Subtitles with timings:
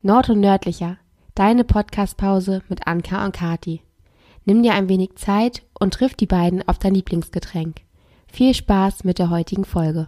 [0.00, 0.96] Nord und Nördlicher,
[1.34, 3.82] deine Podcastpause mit Anka und Kati.
[4.44, 7.80] Nimm dir ein wenig Zeit und triff die beiden auf dein Lieblingsgetränk.
[8.28, 10.06] Viel Spaß mit der heutigen Folge.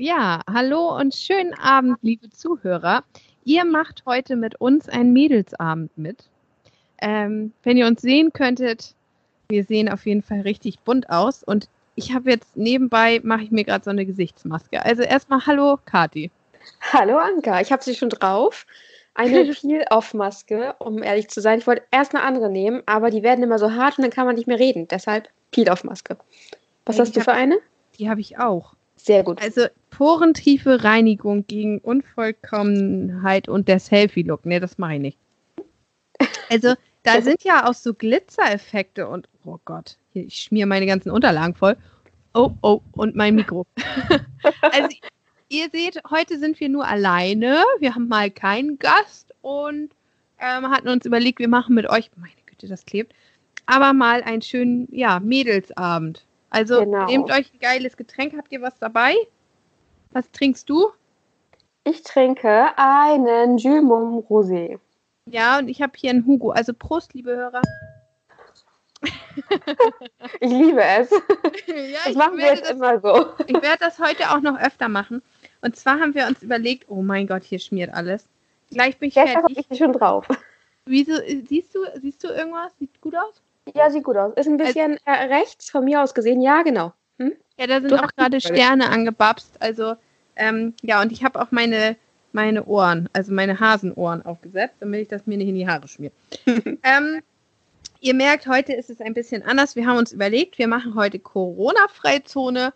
[0.00, 3.04] Ja, hallo und schönen Abend, liebe Zuhörer.
[3.44, 6.24] Ihr macht heute mit uns einen Mädelsabend mit.
[7.02, 8.94] Ähm, wenn ihr uns sehen könntet,
[9.50, 13.50] wir sehen auf jeden Fall richtig bunt aus und ich habe jetzt nebenbei, mache ich
[13.50, 14.82] mir gerade so eine Gesichtsmaske.
[14.82, 16.30] Also erstmal hallo, Kati.
[16.92, 17.60] Hallo, Anka.
[17.60, 18.66] Ich habe sie schon drauf.
[19.14, 21.58] Eine Peel-Off-Maske, um ehrlich zu sein.
[21.58, 24.24] Ich wollte erst eine andere nehmen, aber die werden immer so hart und dann kann
[24.24, 24.88] man nicht mehr reden.
[24.88, 26.16] Deshalb Peel-Off-Maske.
[26.86, 27.58] Was Ja, hast ich du für hab- eine?
[27.98, 28.74] Die habe ich auch.
[29.04, 29.40] Sehr gut.
[29.40, 34.46] Also porentiefe Reinigung gegen Unvollkommenheit und der Selfie-Look.
[34.46, 35.18] Ne, das mache ich nicht.
[36.50, 41.10] Also da sind ja auch so Glitzereffekte und oh Gott, hier, ich schmier meine ganzen
[41.10, 41.76] Unterlagen voll.
[42.34, 43.66] Oh, oh, und mein Mikro.
[44.62, 44.88] also
[45.48, 47.64] ihr seht, heute sind wir nur alleine.
[47.78, 49.90] Wir haben mal keinen Gast und
[50.38, 53.14] ähm, hatten uns überlegt, wir machen mit euch, meine Güte, das klebt,
[53.66, 56.24] aber mal einen schönen, ja, Mädelsabend.
[56.50, 57.06] Also Genau.
[57.06, 58.34] nehmt euch ein geiles Getränk.
[58.36, 59.14] Habt ihr was dabei?
[60.12, 60.90] Was trinkst du?
[61.84, 64.78] Ich trinke einen Jumum Rosé.
[65.26, 66.50] Ja, und ich habe hier einen Hugo.
[66.50, 67.62] Also Prost, liebe Hörer.
[70.40, 71.10] Ich liebe es.
[71.66, 73.28] ja, Das ich machen wir jetzt das, immer so.
[73.46, 75.22] ich werde das heute auch noch öfter machen.
[75.62, 78.26] Und zwar haben wir uns überlegt, oh mein Gott, hier schmiert alles.
[78.70, 79.66] Gleich bin ich habe fertig.
[79.70, 80.26] ich schon drauf.
[80.84, 81.14] Wieso,
[81.48, 82.72] siehst du, siehst du irgendwas?
[82.78, 83.40] Sieht gut aus?
[83.74, 84.34] Ja, sieht gut aus.
[84.36, 86.40] Ist ein bisschen äh, rechts von mir aus gesehen.
[86.40, 86.92] Ja, genau.
[87.18, 87.32] Hm?
[87.58, 89.56] Ja, da sind Du auch gerade Sterne angebapst.
[89.60, 89.94] Also,
[90.36, 91.96] ähm, ja, und ich habe auch meine,
[92.32, 96.10] meine Ohren, also meine Hasenohren aufgesetzt, damit ich das mir nicht in die Haare schmier.
[96.46, 97.22] ähm,
[98.00, 99.76] ihr merkt, heute ist es ein bisschen anders.
[99.76, 102.72] Wir haben uns überlegt, wir machen heute Corona-Freizone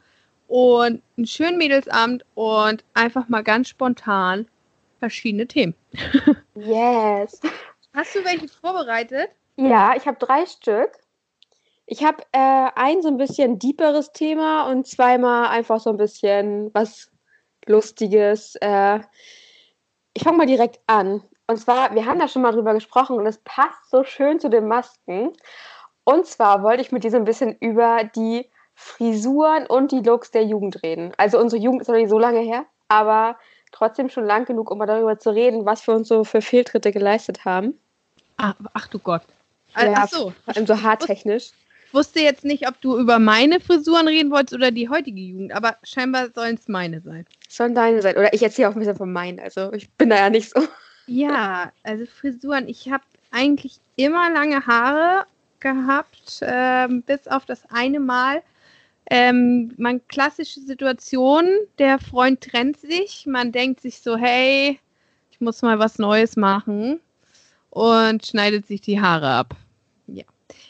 [0.49, 4.47] und einen schönen Mädelsabend und einfach mal ganz spontan
[5.01, 5.75] verschiedene Themen.
[6.57, 7.41] Yes.
[7.95, 9.29] Hast du welche vorbereitet?
[9.57, 10.91] Ja, ich habe drei Stück.
[11.87, 16.73] Ich habe äh, ein so ein bisschen deeperes Thema und zweimal einfach so ein bisschen
[16.73, 17.11] was
[17.67, 18.57] Lustiges.
[18.57, 19.01] Äh,
[20.15, 21.23] ich fange mal direkt an.
[21.47, 24.49] Und zwar, wir haben da schon mal drüber gesprochen und es passt so schön zu
[24.49, 25.33] den Masken.
[26.05, 30.31] Und zwar wollte ich mit dir so ein bisschen über die Frisuren und die Looks
[30.31, 31.13] der Jugend reden.
[31.19, 33.39] Also unsere Jugend ist noch nicht so lange her, aber
[33.73, 36.93] trotzdem schon lang genug, um mal darüber zu reden, was wir uns so für Fehltritte
[36.93, 37.79] geleistet haben.
[38.37, 39.23] Ah, ach du Gott.
[39.77, 41.51] Ja, Ach so, Vor allem so haartechnisch.
[41.87, 45.53] Ich wusste jetzt nicht, ob du über meine Frisuren reden wolltest oder die heutige Jugend,
[45.53, 47.25] aber scheinbar sollen es meine sein.
[47.49, 48.17] Sollen deine sein.
[48.17, 49.39] Oder ich erzähle auch ein bisschen von meinen.
[49.39, 50.61] Also ich bin da ja nicht so.
[51.07, 52.69] Ja, also Frisuren.
[52.69, 55.27] Ich habe eigentlich immer lange Haare
[55.61, 58.43] gehabt, ähm, bis auf das eine Mal.
[59.11, 61.47] Ähm, man klassische Situation,
[61.79, 64.81] der Freund trennt sich, man denkt sich so, hey,
[65.31, 67.01] ich muss mal was Neues machen
[67.71, 69.57] und schneidet sich die Haare ab.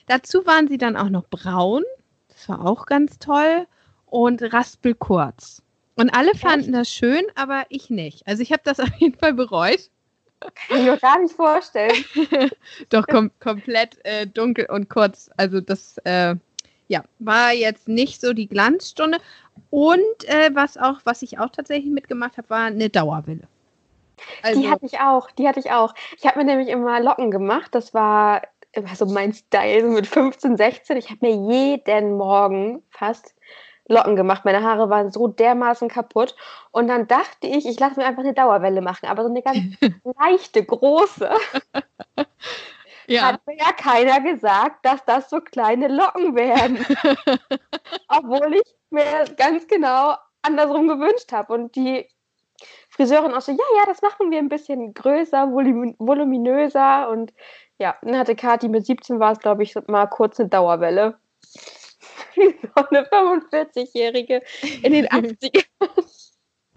[0.07, 1.83] Dazu waren sie dann auch noch braun,
[2.29, 3.67] das war auch ganz toll
[4.07, 5.63] und raspelkurz.
[5.97, 8.27] Und alle fanden das schön, aber ich nicht.
[8.27, 9.91] Also ich habe das auf jeden Fall bereut.
[10.41, 12.05] Kann ich mir gar nicht vorstellen.
[12.91, 15.31] Doch kom komplett äh, dunkel und kurz.
[15.37, 16.35] Also das äh,
[16.89, 19.19] ja, war jetzt nicht so die Glanzstunde.
[19.71, 23.49] Und äh, was auch, was ich auch tatsächlich mitgemacht habe, war eine Dauerwelle.
[24.43, 25.31] Also, Die hatte ich auch.
[25.33, 25.95] Die hatte ich auch.
[26.17, 27.75] Ich habe mir nämlich immer Locken gemacht.
[27.75, 28.43] Das war
[28.77, 30.97] immer so mein Style, so mit 15, 16.
[30.97, 33.35] Ich habe mir jeden Morgen fast
[33.87, 34.45] Locken gemacht.
[34.45, 36.35] Meine Haare waren so dermaßen kaputt.
[36.71, 39.07] Und dann dachte ich, ich lasse mir einfach eine Dauerwelle machen.
[39.07, 39.59] Aber so eine ganz
[40.19, 41.31] leichte, große.
[43.07, 46.79] ja, Hat mir ja keiner gesagt, dass das so kleine Locken werden.
[48.09, 51.53] Obwohl ich mir ganz genau andersrum gewünscht habe.
[51.53, 52.09] Und die
[52.89, 57.11] Friseurin auch so, ja, ja, das machen wir ein bisschen größer, volum voluminöser.
[57.11, 57.35] Und
[57.79, 61.17] ja, dann hatte Kathi mit 17 war es, glaube ich, mal kurz eine Dauerwelle.
[62.35, 64.43] Wie so eine 45-Jährige
[64.83, 65.65] in den 80ern.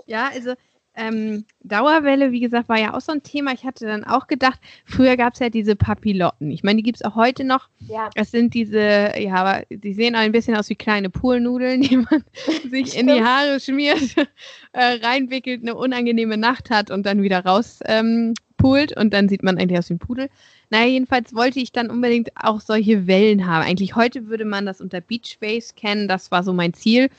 [0.05, 0.53] ja, also
[0.97, 3.53] ähm, Dauerwelle, wie gesagt, war ja auch so ein Thema.
[3.53, 6.49] Ich hatte dann auch gedacht, früher gab es ja diese Papillotten.
[6.49, 7.69] Ich meine, die gibt es auch heute noch.
[7.87, 11.81] Ja, Das sind diese, ja, aber die sehen auch ein bisschen aus wie kleine Poolnudeln,
[11.81, 12.23] die man
[12.71, 13.23] sich in die.
[13.23, 14.15] Haare schmiert,
[14.73, 19.43] äh, reinwickelt, eine unangenehme Nacht hat und dann wieder raus ähm, pult und dann sieht
[19.43, 20.29] man eigentlich aus wie ein Pudel.
[20.69, 23.63] Naja, jedenfalls wollte ich dann unbedingt auch solche Wellen haben.
[23.63, 27.09] Eigentlich heute würde man das unter Beach Waves kennen, das war so mein Ziel.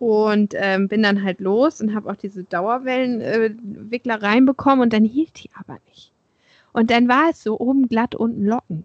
[0.00, 5.04] Und ähm, bin dann halt los und habe auch diese Dauerwellenwickler äh, reinbekommen und dann
[5.04, 6.12] hielt die aber nicht.
[6.72, 8.84] Und dann war es so oben glatt, unten locken.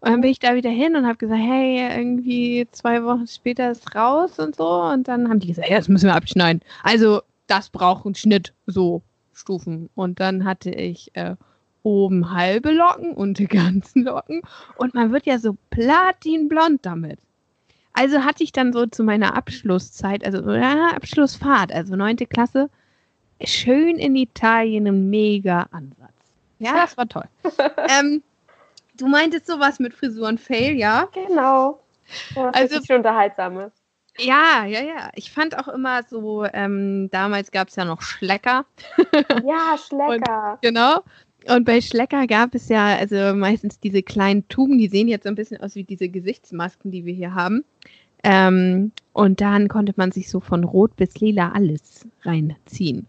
[0.00, 3.70] Und dann bin ich da wieder hin und habe gesagt, hey, irgendwie zwei Wochen später
[3.70, 4.66] ist raus und so.
[4.66, 6.62] Und dann haben die gesagt, ja, das müssen wir abschneiden.
[6.82, 9.02] Also das braucht einen Schnitt, so
[9.38, 9.88] Stufen.
[9.94, 11.36] Und dann hatte ich äh,
[11.82, 14.42] oben halbe Locken und die ganzen Locken.
[14.76, 17.18] Und man wird ja so platinblond damit.
[17.92, 22.70] Also hatte ich dann so zu meiner Abschlusszeit, also ja, Abschlussfahrt, also neunte Klasse,
[23.42, 26.12] schön in Italien einen mega Ansatz.
[26.60, 27.24] Ja, das war toll.
[27.98, 28.22] ähm,
[28.96, 31.08] du meintest sowas mit Frisuren-Fail, ja?
[31.12, 31.80] Genau.
[32.36, 33.72] Ja, das also schon unterhaltsames.
[34.18, 35.10] Ja, ja, ja.
[35.14, 38.66] Ich fand auch immer so, ähm, damals gab es ja noch Schlecker.
[39.44, 40.52] Ja, Schlecker.
[40.54, 41.00] Und, genau.
[41.46, 45.28] Und bei Schlecker gab es ja also meistens diese kleinen Tuben, die sehen jetzt so
[45.28, 47.64] ein bisschen aus wie diese Gesichtsmasken, die wir hier haben.
[48.24, 53.06] Ähm, und dann konnte man sich so von rot bis lila alles reinziehen.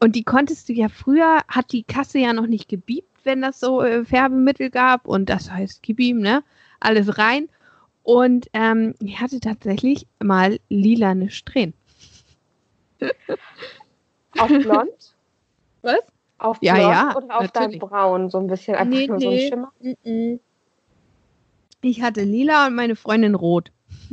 [0.00, 3.58] Und die konntest du ja früher, hat die Kasse ja noch nicht gebiebt, wenn das
[3.58, 5.08] so äh, Färbemittel gab.
[5.08, 6.44] Und das heißt, gib ihm, ne?
[6.80, 7.48] Alles rein.
[8.08, 11.74] Und ähm, ich hatte tatsächlich mal lilane Strähnen.
[14.38, 15.14] Auf blond?
[15.82, 16.00] Was?
[16.38, 18.30] Auf blond ja, ja, oder auf dein braun?
[18.30, 19.72] So ein bisschen einfach nee, nur so ein Schimmer?
[21.82, 23.72] Ich hatte lila und meine Freundin rot.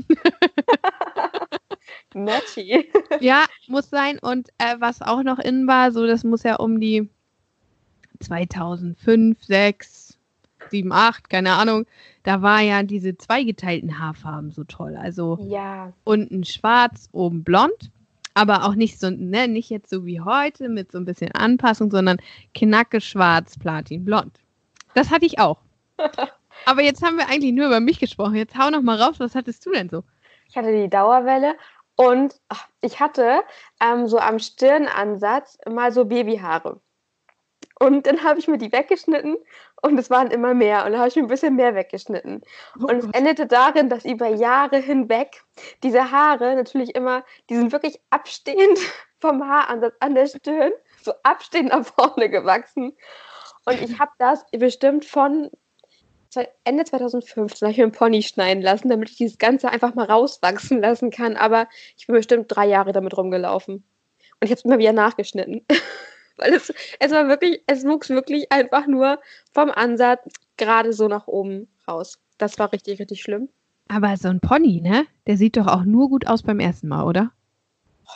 [2.13, 2.91] Matchy.
[3.21, 4.19] ja, muss sein.
[4.19, 7.07] Und äh, was auch noch in war, so das muss ja um die
[8.19, 10.04] 2005, 6,
[10.69, 11.85] 7, 8, keine Ahnung.
[12.23, 14.95] Da war ja diese zweigeteilten Haarfarben so toll.
[14.95, 15.93] Also ja.
[16.03, 17.91] unten schwarz, oben blond.
[18.33, 21.89] Aber auch nicht so, ne, nicht jetzt so wie heute mit so ein bisschen Anpassung,
[21.89, 22.17] sondern
[22.53, 24.39] knacke schwarz, platin, blond.
[24.93, 25.59] Das hatte ich auch.
[26.65, 28.35] Aber jetzt haben wir eigentlich nur über mich gesprochen.
[28.35, 30.03] Jetzt hau noch mal raus, was hattest du denn so?
[30.49, 31.55] Ich hatte die Dauerwelle
[31.95, 33.41] und ach, ich hatte
[33.81, 36.79] ähm, so am Stirnansatz mal so Babyhaare.
[37.79, 39.37] Und dann habe ich mir die weggeschnitten
[39.85, 40.85] und es waren immer mehr.
[40.85, 42.41] Und dann habe ich mir ein bisschen mehr weggeschnitten.
[42.79, 45.43] Oh und es endete darin, dass über Jahre hinweg
[45.83, 48.79] diese Haare natürlich immer, die sind wirklich abstehend
[49.19, 50.71] vom Haaransatz an der Stirn,
[51.01, 52.93] so abstehend nach vorne gewachsen.
[53.65, 55.49] Und ich habe das bestimmt von
[56.65, 60.05] Ende 2015 habe ich mir einen Pony schneiden lassen, damit ich dieses Ganze einfach mal
[60.05, 61.37] rauswachsen lassen kann.
[61.37, 63.75] Aber ich bin bestimmt drei Jahre damit rumgelaufen.
[63.75, 65.65] Und ich habe es immer wieder nachgeschnitten.
[66.37, 69.19] Weil es, es war wirklich, es wuchs wirklich einfach nur
[69.53, 70.21] vom Ansatz
[70.57, 72.19] gerade so nach oben raus.
[72.37, 73.49] Das war richtig, richtig schlimm.
[73.87, 75.05] Aber so ein Pony, ne?
[75.27, 77.31] Der sieht doch auch nur gut aus beim ersten Mal, oder?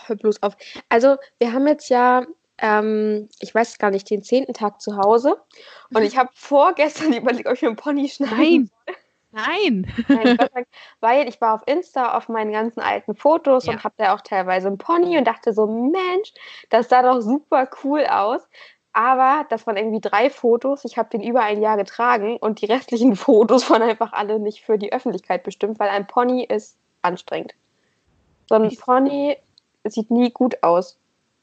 [0.06, 0.56] hör bloß auf.
[0.90, 2.26] Also, wir haben jetzt ja
[2.62, 5.38] ähm, ich weiß gar nicht, den zehnten Tag zu Hause.
[5.94, 8.72] Und ich habe vorgestern überlegt, ob ich mir einen Pony schneiden Nein.
[9.32, 9.92] Nein.
[10.08, 10.38] Nein
[11.00, 13.74] weil ich war auf Insta auf meinen ganzen alten Fotos ja.
[13.74, 16.34] und habe da auch teilweise einen Pony und dachte so, Mensch,
[16.70, 18.42] das sah doch super cool aus.
[18.92, 20.84] Aber das waren irgendwie drei Fotos.
[20.84, 24.62] Ich habe den über ein Jahr getragen und die restlichen Fotos waren einfach alle nicht
[24.62, 27.54] für die Öffentlichkeit bestimmt, weil ein Pony ist anstrengend.
[28.48, 29.38] So ein Pony
[29.84, 30.98] sieht nie gut aus.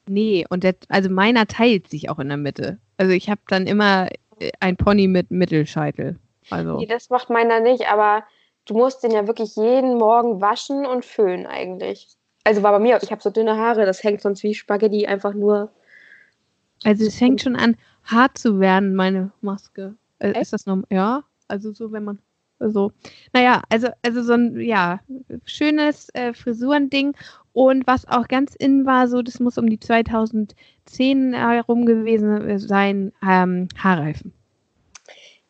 [0.09, 2.79] Nee, und der, also meiner teilt sich auch in der Mitte.
[2.97, 6.19] Also ich habe dann immer äh, ein Pony mit Mittelscheitel.
[6.51, 6.79] Also.
[6.79, 8.25] Nee, das macht meiner nicht, aber
[8.67, 12.09] du musst den ja wirklich jeden Morgen waschen und föhnen eigentlich.
[12.45, 15.35] Also war bei mir, ich habe so dünne Haare, das hängt sonst wie Spaghetti einfach
[15.35, 15.71] nur.
[16.85, 19.97] Also es fängt schon an, hart zu werden, meine Maske.
[20.19, 20.83] Äh, ist das noch?
[20.91, 22.21] Ja, also so, wenn man
[22.61, 22.93] so.
[23.33, 25.01] Naja, also, also so ein, ja,
[25.45, 27.15] schönes äh, Frisurending
[27.53, 33.13] und was auch ganz in war, so, das muss um die 2010 herum gewesen sein,
[33.27, 34.33] ähm, Haarreifen.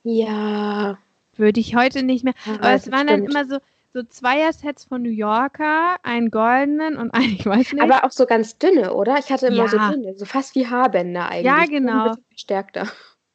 [0.07, 0.99] Ja.
[1.37, 2.35] Würde ich heute nicht mehr.
[2.45, 3.11] Ja, aber es waren stimmt.
[3.11, 3.59] dann immer so,
[3.93, 7.83] so Zweier-Sets von New Yorker, einen goldenen und einen, ich weiß nicht.
[7.83, 9.19] Aber auch so ganz dünne, oder?
[9.19, 9.69] Ich hatte immer ja.
[9.69, 11.45] so dünne, so fast wie Haarbänder eigentlich.
[11.45, 12.15] Ja, genau.
[12.35, 12.89] Stärkter.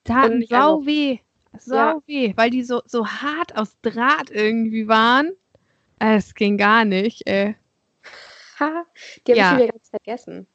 [0.04, 1.20] Taten sau also, weh.
[1.58, 2.02] Sau ja.
[2.08, 5.32] weh, weil die so, so hart aus Draht irgendwie waren.
[6.00, 7.56] Es ging gar nicht, ey
[8.62, 9.52] die habe ja.
[9.52, 10.48] ich wieder ganz vergessen.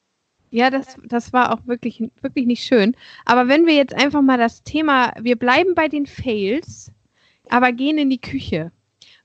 [0.57, 2.97] Ja, das, das war auch wirklich, wirklich nicht schön.
[3.27, 6.91] Aber wenn wir jetzt einfach mal das Thema, wir bleiben bei den Fails,
[7.51, 8.73] aber gehen in die Küche.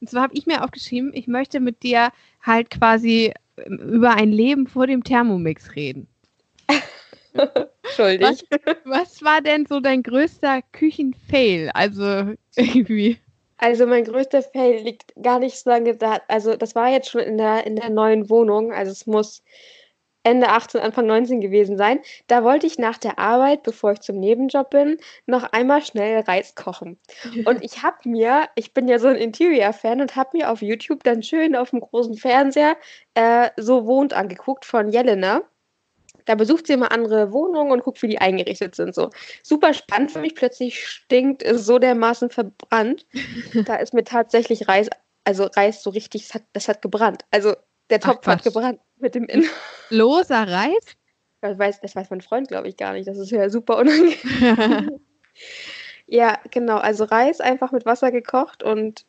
[0.02, 2.10] Und zwar habe ich mir aufgeschrieben, ich möchte mit dir
[2.42, 3.32] halt quasi
[3.66, 6.06] ähm, über ein Leben vor dem Thermomix reden.
[7.34, 8.28] Entschuldig.
[8.28, 8.44] Was,
[8.84, 11.72] was war denn so dein größter Küchenfail?
[11.74, 13.20] Also irgendwie.
[13.56, 16.20] Also mein größter Fail liegt gar nicht so lange da.
[16.28, 18.74] Also das war jetzt schon in der, in der neuen Wohnung.
[18.74, 19.42] Also es muss
[20.24, 22.00] Ende 18, Anfang 19 gewesen sein.
[22.28, 26.56] Da wollte ich nach der Arbeit, bevor ich zum Nebenjob bin, noch einmal schnell Reis
[26.56, 27.00] kochen.
[27.46, 31.04] Und ich habe mir, ich bin ja so ein Interior-Fan und habe mir auf YouTube
[31.04, 32.78] dann schön auf dem großen Fernseher
[33.16, 35.42] äh, so wohnt angeguckt von Jelena.
[36.26, 38.94] Da besucht sie immer andere Wohnungen und guckt, wie die eingerichtet sind.
[38.94, 39.10] So
[39.44, 40.36] super spannend für mich.
[40.36, 43.06] Plötzlich stinkt es so dermaßen verbrannt.
[43.66, 44.90] da ist mir tatsächlich Reis,
[45.24, 47.26] also Reis so richtig, das hat, das hat gebrannt.
[47.32, 47.56] Also
[47.92, 49.50] der Topf Ach, hat gebrannt mit dem Innen.
[49.90, 50.98] Loser Reis?
[51.42, 53.08] Das weiß, das weiß mein Freund, glaube ich, gar nicht.
[53.08, 55.00] Das ist ja super unangenehm.
[56.08, 56.78] ja, genau.
[56.78, 59.06] Also Reis einfach mit Wasser gekocht und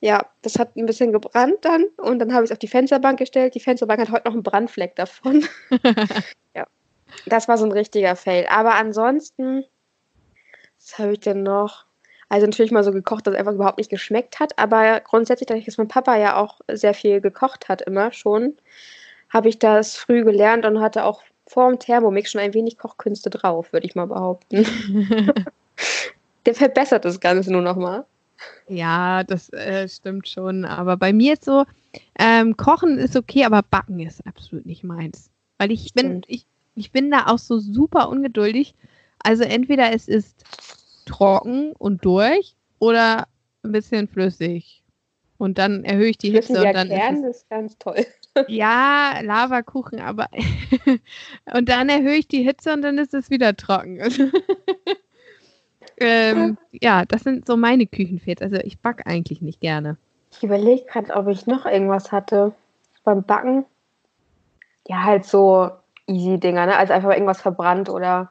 [0.00, 3.18] ja, das hat ein bisschen gebrannt dann und dann habe ich es auf die Fensterbank
[3.18, 3.54] gestellt.
[3.54, 5.44] Die Fensterbank hat heute noch einen Brandfleck davon.
[6.54, 6.66] ja,
[7.26, 8.46] das war so ein richtiger Fail.
[8.48, 9.64] Aber ansonsten,
[10.78, 11.87] was habe ich denn noch?
[12.28, 14.58] Also natürlich mal so gekocht, dass es einfach überhaupt nicht geschmeckt hat.
[14.58, 18.54] Aber grundsätzlich, dadurch, dass mein Papa ja auch sehr viel gekocht hat, immer schon,
[19.30, 23.30] habe ich das früh gelernt und hatte auch vor dem Thermomix schon ein wenig Kochkünste
[23.30, 24.66] drauf, würde ich mal behaupten.
[26.46, 28.04] Der verbessert das Ganze nur noch mal.
[28.68, 30.64] Ja, das äh, stimmt schon.
[30.64, 31.64] Aber bei mir ist so,
[32.18, 35.30] ähm, Kochen ist okay, aber Backen ist absolut nicht meins.
[35.56, 38.74] Weil ich bin, ich, ich bin da auch so super ungeduldig.
[39.22, 40.44] Also entweder es ist
[41.08, 43.26] trocken und durch oder
[43.64, 44.82] ein bisschen flüssig.
[45.38, 48.04] Und dann erhöhe ich die Hitze und dann Kern ist, ist ganz toll.
[48.46, 50.28] Ja, Lavakuchen, aber
[51.54, 53.98] und dann erhöhe ich die Hitze und dann ist es wieder trocken.
[55.96, 58.40] ähm, ja, das sind so meine Küchenfehls.
[58.40, 59.96] Also ich backe eigentlich nicht gerne.
[60.30, 62.54] Ich überlege gerade, ob ich noch irgendwas hatte
[63.02, 63.64] beim Backen.
[64.86, 65.70] Ja, halt so
[66.06, 66.76] easy Dinger, ne?
[66.76, 68.30] Also einfach irgendwas verbrannt oder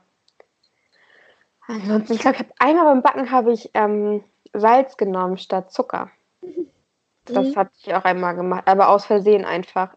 [1.68, 6.10] Ansonsten, ich glaube, ich habe einmal beim Backen habe ich ähm, Salz genommen statt Zucker.
[7.26, 7.56] Das mhm.
[7.56, 9.96] hatte ich auch einmal gemacht, aber aus Versehen einfach.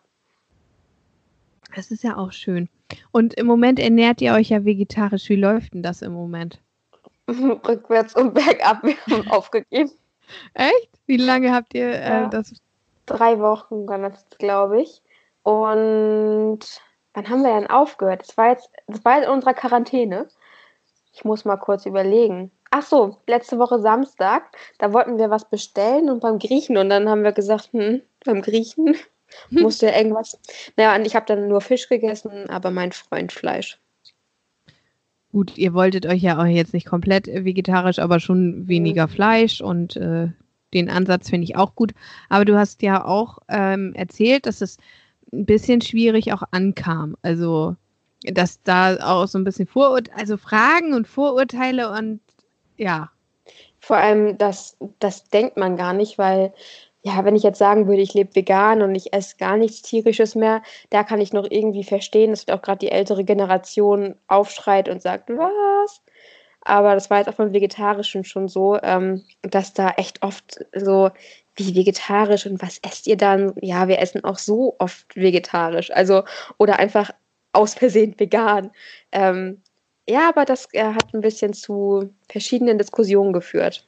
[1.75, 2.69] Das ist ja auch schön.
[3.13, 5.29] Und im Moment ernährt ihr euch ja vegetarisch.
[5.29, 6.61] Wie läuft denn das im Moment?
[7.29, 8.83] Rückwärts und bergab.
[8.83, 9.93] Wir haben aufgegeben.
[10.55, 10.91] Echt?
[11.07, 12.27] Wie lange habt ihr äh, ja.
[12.27, 12.55] das?
[13.07, 15.03] Drei Wochen war das, glaube ich.
[15.43, 16.61] Und
[17.15, 18.23] wann haben wir dann aufgehört?
[18.23, 20.29] Das war jetzt, das war jetzt in unserer Quarantäne.
[21.21, 22.51] Ich muss mal kurz überlegen.
[22.71, 24.45] Ach so, letzte Woche Samstag,
[24.79, 28.41] da wollten wir was bestellen und beim Griechen und dann haben wir gesagt, hm, beim
[28.41, 28.97] Griechen
[29.51, 30.41] musste irgendwas.
[30.77, 33.79] Naja, und ich habe dann nur Fisch gegessen, aber mein Freund Fleisch.
[35.31, 39.11] Gut, ihr wolltet euch ja auch jetzt nicht komplett vegetarisch, aber schon weniger mhm.
[39.11, 40.29] Fleisch und äh,
[40.73, 41.93] den Ansatz finde ich auch gut.
[42.31, 44.79] Aber du hast ja auch ähm, erzählt, dass es
[45.35, 47.15] ein bisschen schwierig auch ankam.
[47.21, 47.77] Also
[48.25, 52.21] dass da auch so ein bisschen Vorurteile, also Fragen und Vorurteile und
[52.77, 53.11] ja.
[53.81, 56.53] Vor allem, das, das denkt man gar nicht, weil,
[57.03, 60.35] ja, wenn ich jetzt sagen würde, ich lebe vegan und ich esse gar nichts Tierisches
[60.35, 65.01] mehr, da kann ich noch irgendwie verstehen, dass auch gerade die ältere Generation aufschreit und
[65.01, 66.03] sagt, was?
[66.63, 71.11] Aber das war jetzt auch beim Vegetarischen schon so, ähm, dass da echt oft so,
[71.57, 73.55] wie vegetarisch und was esst ihr dann?
[73.61, 75.91] Ja, wir essen auch so oft vegetarisch.
[75.91, 76.23] Also,
[76.59, 77.11] oder einfach
[77.53, 78.71] aus Versehen vegan.
[79.13, 79.59] Ähm,
[80.09, 83.87] ja, aber das äh, hat ein bisschen zu verschiedenen Diskussionen geführt.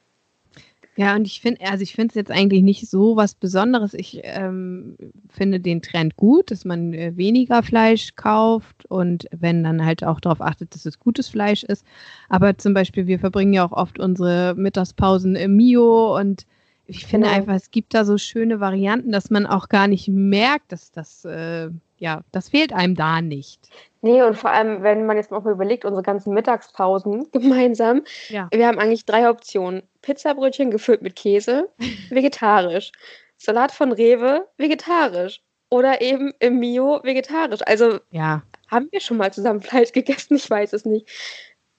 [0.95, 3.95] Ja, und ich finde, also ich finde es jetzt eigentlich nicht so was Besonderes.
[3.95, 4.97] Ich ähm,
[5.31, 10.21] finde den Trend gut, dass man äh, weniger Fleisch kauft und wenn dann halt auch
[10.21, 11.87] darauf achtet, dass es gutes Fleisch ist.
[12.29, 16.45] Aber zum Beispiel, wir verbringen ja auch oft unsere Mittagspausen im Mio und
[16.87, 17.39] ich finde genau.
[17.39, 21.25] einfach, es gibt da so schöne Varianten, dass man auch gar nicht merkt, dass das
[21.25, 21.71] äh,
[22.03, 23.69] ja, das fehlt einem da nicht.
[24.01, 28.49] Nee, und vor allem, wenn man jetzt mal überlegt, unsere ganzen Mittagspausen gemeinsam, ja.
[28.53, 29.85] wir haben eigentlich drei Optionen.
[30.03, 31.69] Pizzabrötchen gefüllt mit Käse,
[32.11, 32.91] vegetarisch.
[33.39, 35.43] Salat von Rewe, vegetarisch.
[35.71, 37.61] Oder eben im Mio, vegetarisch.
[37.67, 38.43] Also ja.
[38.69, 40.35] haben wir schon mal zusammen Fleisch gegessen?
[40.35, 41.09] Ich weiß es nicht.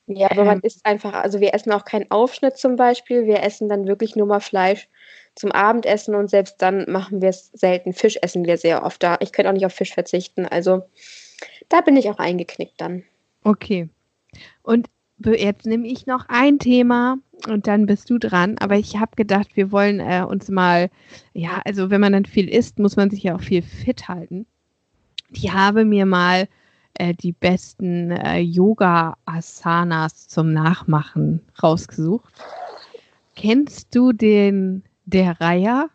[0.08, 0.48] Ja, aber ähm.
[0.48, 3.26] man isst einfach, also wir essen auch keinen Aufschnitt zum Beispiel.
[3.26, 4.88] Wir essen dann wirklich nur mal Fleisch
[5.36, 7.94] zum Abendessen und selbst dann machen wir es selten.
[7.94, 9.18] Fisch essen wir sehr oft da.
[9.20, 10.46] Ich könnte auch nicht auf Fisch verzichten.
[10.46, 10.84] Also
[11.70, 13.04] da bin ich auch eingeknickt dann.
[13.44, 13.90] Okay.
[14.62, 14.88] Und
[15.26, 18.58] jetzt nehme ich noch ein Thema und dann bist du dran.
[18.60, 20.90] Aber ich habe gedacht, wir wollen äh, uns mal,
[21.34, 24.46] ja, also wenn man dann viel isst, muss man sich ja auch viel fit halten.
[25.32, 26.48] Ich habe mir mal
[26.96, 32.34] äh, die besten äh, Yoga-Asanas zum Nachmachen rausgesucht.
[33.36, 35.90] Kennst du den der Reiher?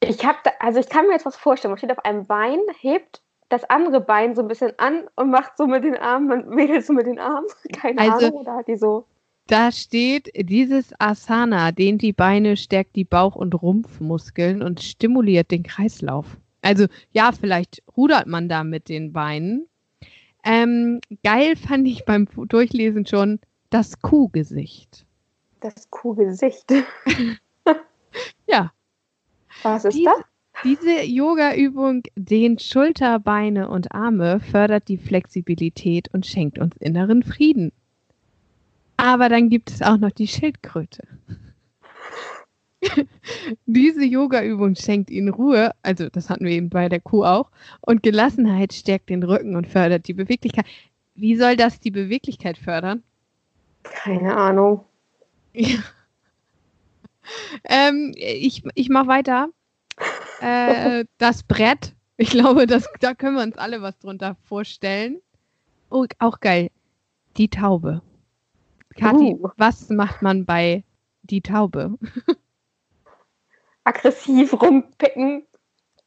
[0.00, 1.72] Ich habe, also ich kann mir jetzt was vorstellen.
[1.72, 5.56] Man steht auf einem Bein, hebt das andere Bein so ein bisschen an und macht
[5.56, 7.46] so mit den Armen, man wedelt so mit den Armen.
[7.72, 9.06] Keine also, Ahnung, oder hat die so.
[9.46, 15.62] Da steht, dieses Asana dehnt die Beine, stärkt die Bauch- und Rumpfmuskeln und stimuliert den
[15.62, 16.38] Kreislauf.
[16.62, 19.66] Also ja, vielleicht rudert man da mit den Beinen.
[20.44, 23.38] Ähm, geil fand ich beim Durchlesen schon
[23.68, 25.04] das Kuhgesicht.
[25.64, 26.70] Das Kuhgesicht.
[28.46, 28.70] ja.
[29.62, 30.22] Was ist diese, das?
[30.62, 37.72] Diese Yoga-Übung dehnt Schulter, Beine und Arme, fördert die Flexibilität und schenkt uns inneren Frieden.
[38.98, 41.08] Aber dann gibt es auch noch die Schildkröte.
[43.64, 48.02] Diese Yoga-Übung schenkt ihnen Ruhe, also das hatten wir eben bei der Kuh auch, und
[48.02, 50.66] Gelassenheit stärkt den Rücken und fördert die Beweglichkeit.
[51.14, 53.02] Wie soll das die Beweglichkeit fördern?
[53.82, 54.84] Keine Ahnung.
[55.54, 55.78] Ja.
[57.64, 59.48] Ähm, ich ich mache weiter.
[60.42, 61.94] Äh, das Brett.
[62.18, 65.22] Ich glaube, das, da können wir uns alle was drunter vorstellen.
[65.88, 66.70] Oh, auch geil.
[67.38, 68.02] Die Taube.
[68.94, 69.48] Kathi, uh.
[69.56, 70.84] was macht man bei
[71.22, 71.96] die Taube?
[73.84, 75.46] Aggressiv rumpicken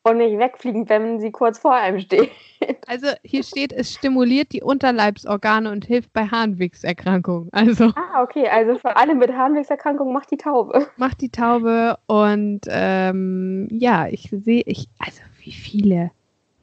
[0.10, 2.32] und nicht wegfliegen, wenn sie kurz vor einem steht.
[2.88, 7.50] Also hier steht, es stimuliert die Unterleibsorgane und hilft bei Harnwegserkrankungen.
[7.52, 10.88] Also, ah, okay, also für alle mit Harnwegserkrankungen macht die Taube.
[10.98, 16.10] Macht die Taube und ähm, ja, ich sehe, ich, also wie viele,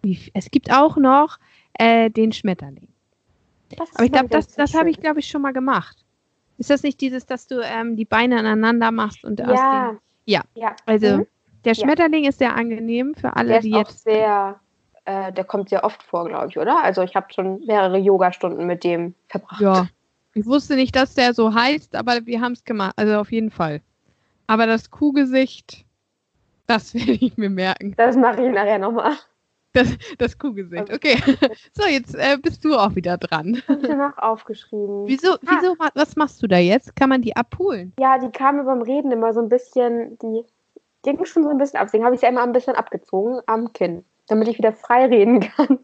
[0.03, 1.39] wie, es gibt auch noch
[1.75, 2.89] äh, den Schmetterling.
[3.95, 5.97] Aber ich glaube, das, das habe ich, glaube ich, schon mal gemacht.
[6.59, 9.47] Ist das nicht dieses, dass du ähm, die Beine aneinander machst und ja.
[9.47, 10.43] aus dem, ja.
[10.55, 11.27] ja, also mhm.
[11.65, 12.31] Der Schmetterling ja.
[12.31, 14.61] ist sehr angenehm für alle, der die jetzt sehr
[15.05, 16.83] äh, der kommt sehr oft vor, glaube ich, oder?
[16.83, 19.61] Also ich habe schon mehrere Yoga-Stunden mit dem verbracht.
[19.61, 19.87] Ja.
[20.35, 22.95] Ich wusste nicht, dass der so heißt, aber wir haben es gemacht.
[22.97, 23.81] Also auf jeden Fall.
[24.47, 25.85] Aber das Kuhgesicht,
[26.67, 27.95] das werde ich mir merken.
[27.97, 29.13] Das mache ich nachher nochmal.
[29.75, 31.17] Das, das Kuhgesicht, okay.
[31.73, 33.61] So, jetzt äh, bist du auch wieder dran.
[33.67, 35.03] Habe ich danach aufgeschrieben.
[35.07, 35.39] Wieso, ah.
[35.43, 36.95] wieso, was machst du da jetzt?
[36.95, 37.93] Kann man die abholen?
[37.99, 40.45] Ja, die kamen beim Reden immer so ein bisschen, die
[41.05, 41.87] ging schon so ein bisschen ab.
[41.87, 45.41] Deswegen habe ich sie immer ein bisschen abgezogen am Kinn damit ich wieder frei reden
[45.41, 45.79] kann.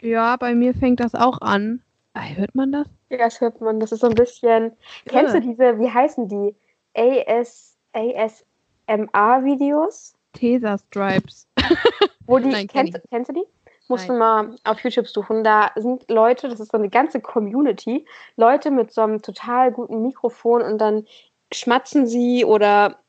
[0.00, 1.82] Ja, bei mir fängt das auch an.
[2.14, 2.86] Ah, hört man das?
[3.08, 3.80] Ja, das hört man.
[3.80, 4.72] Das ist so ein bisschen.
[5.06, 5.06] Ja.
[5.06, 6.54] Kennst du diese, wie heißen die?
[6.94, 10.12] AS, ASMR-Videos?
[10.34, 11.48] Tesa Stripes.
[12.26, 13.44] Wo die, Nein, kennst, kenn kennst du die?
[13.88, 15.44] Musst du mal auf YouTube suchen.
[15.44, 18.06] Da sind Leute, das ist so eine ganze Community,
[18.36, 21.06] Leute mit so einem total guten Mikrofon und dann
[21.52, 23.01] schmatzen sie oder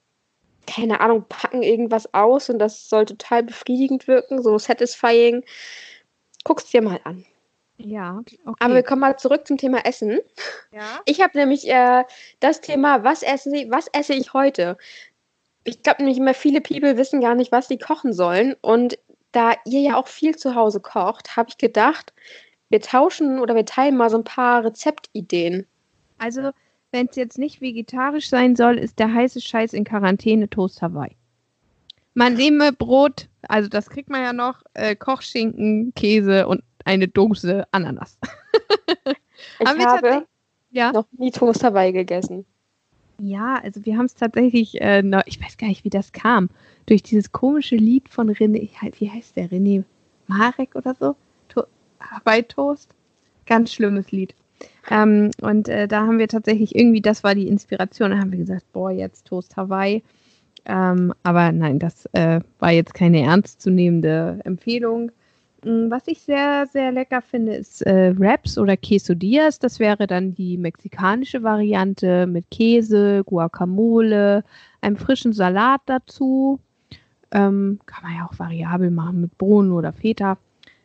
[0.68, 5.44] keine Ahnung, packen irgendwas aus und das soll total befriedigend wirken, so satisfying.
[6.44, 7.26] Guck's dir mal an.
[7.78, 8.40] Ja, okay.
[8.60, 10.20] Aber wir kommen mal zurück zum Thema Essen.
[10.72, 11.02] Ja.
[11.06, 12.04] Ich habe nämlich äh,
[12.40, 14.78] das Thema, was esse, was esse ich heute?
[15.64, 18.56] Ich glaube nämlich immer, viele People wissen gar nicht, was sie kochen sollen.
[18.62, 18.98] Und
[19.32, 22.14] da ihr ja auch viel zu Hause kocht, habe ich gedacht,
[22.70, 25.66] wir tauschen oder wir teilen mal so ein paar Rezeptideen.
[26.20, 26.52] Also
[26.94, 31.18] wenn es jetzt nicht vegetarisch sein soll, ist der heiße Scheiß in Quarantäne Toast Hawaii.
[32.14, 37.66] Man nehme Brot, also das kriegt man ja noch, äh, Kochschinken, Käse und eine Dose
[37.72, 38.20] Ananas.
[39.60, 40.28] ich habe
[40.70, 40.92] ja?
[40.92, 42.46] noch nie Toast Hawaii gegessen.
[43.18, 46.50] Ja, also wir haben es tatsächlich, äh, noch, ich weiß gar nicht, wie das kam,
[46.86, 49.84] durch dieses komische Lied von René, wie heißt der, René
[50.28, 51.16] Marek oder so?
[51.50, 51.64] To
[52.00, 52.94] Hawaii Toast?
[53.48, 54.36] Ganz schlimmes Lied.
[54.90, 58.40] Ähm, und äh, da haben wir tatsächlich irgendwie, das war die Inspiration, da haben wir
[58.40, 60.04] gesagt, boah, jetzt Toast Hawaii.
[60.66, 65.12] Ähm, aber nein, das äh, war jetzt keine ernstzunehmende Empfehlung.
[65.64, 69.60] Mm, was ich sehr, sehr lecker finde, ist äh, Wraps oder Quesadillas.
[69.60, 74.44] Das wäre dann die mexikanische Variante mit Käse, Guacamole,
[74.82, 76.60] einem frischen Salat dazu.
[77.32, 80.38] Ähm, kann man ja auch variabel machen mit Bohnen oder Feta.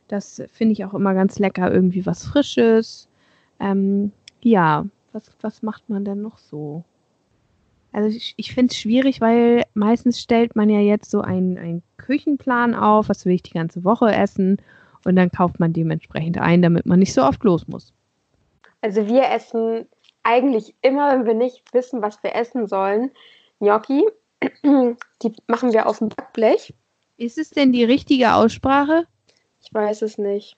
[0.08, 1.72] Das finde ich auch immer ganz lecker.
[1.72, 3.07] Irgendwie was Frisches.
[3.60, 6.84] Ähm, ja, was, was macht man denn noch so?
[7.92, 11.82] Also ich, ich finde es schwierig, weil meistens stellt man ja jetzt so einen, einen
[11.96, 14.60] Küchenplan auf, was will ich die ganze Woche essen
[15.04, 17.92] und dann kauft man dementsprechend ein, damit man nicht so oft los muss.
[18.82, 19.86] Also wir essen
[20.22, 23.10] eigentlich immer, wenn wir nicht wissen, was wir essen sollen,
[23.60, 24.04] Gnocchi.
[24.62, 26.74] Die machen wir auf dem Backblech.
[27.16, 29.06] Ist es denn die richtige Aussprache?
[29.60, 30.56] Ich weiß es nicht.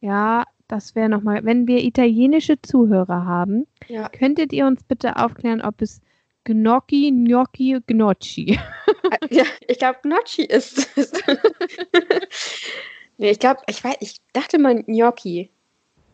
[0.00, 4.08] Ja, das wäre nochmal, wenn wir italienische Zuhörer haben, ja.
[4.08, 6.00] könntet ihr uns bitte aufklären, ob es
[6.44, 8.58] Gnocchi, Gnocchi, Gnocchi.
[9.10, 11.12] Äh, ja, ich glaube, Gnocchi ist es.
[13.18, 15.50] nee, ich glaube, ich weiß, ich dachte mal Gnocchi.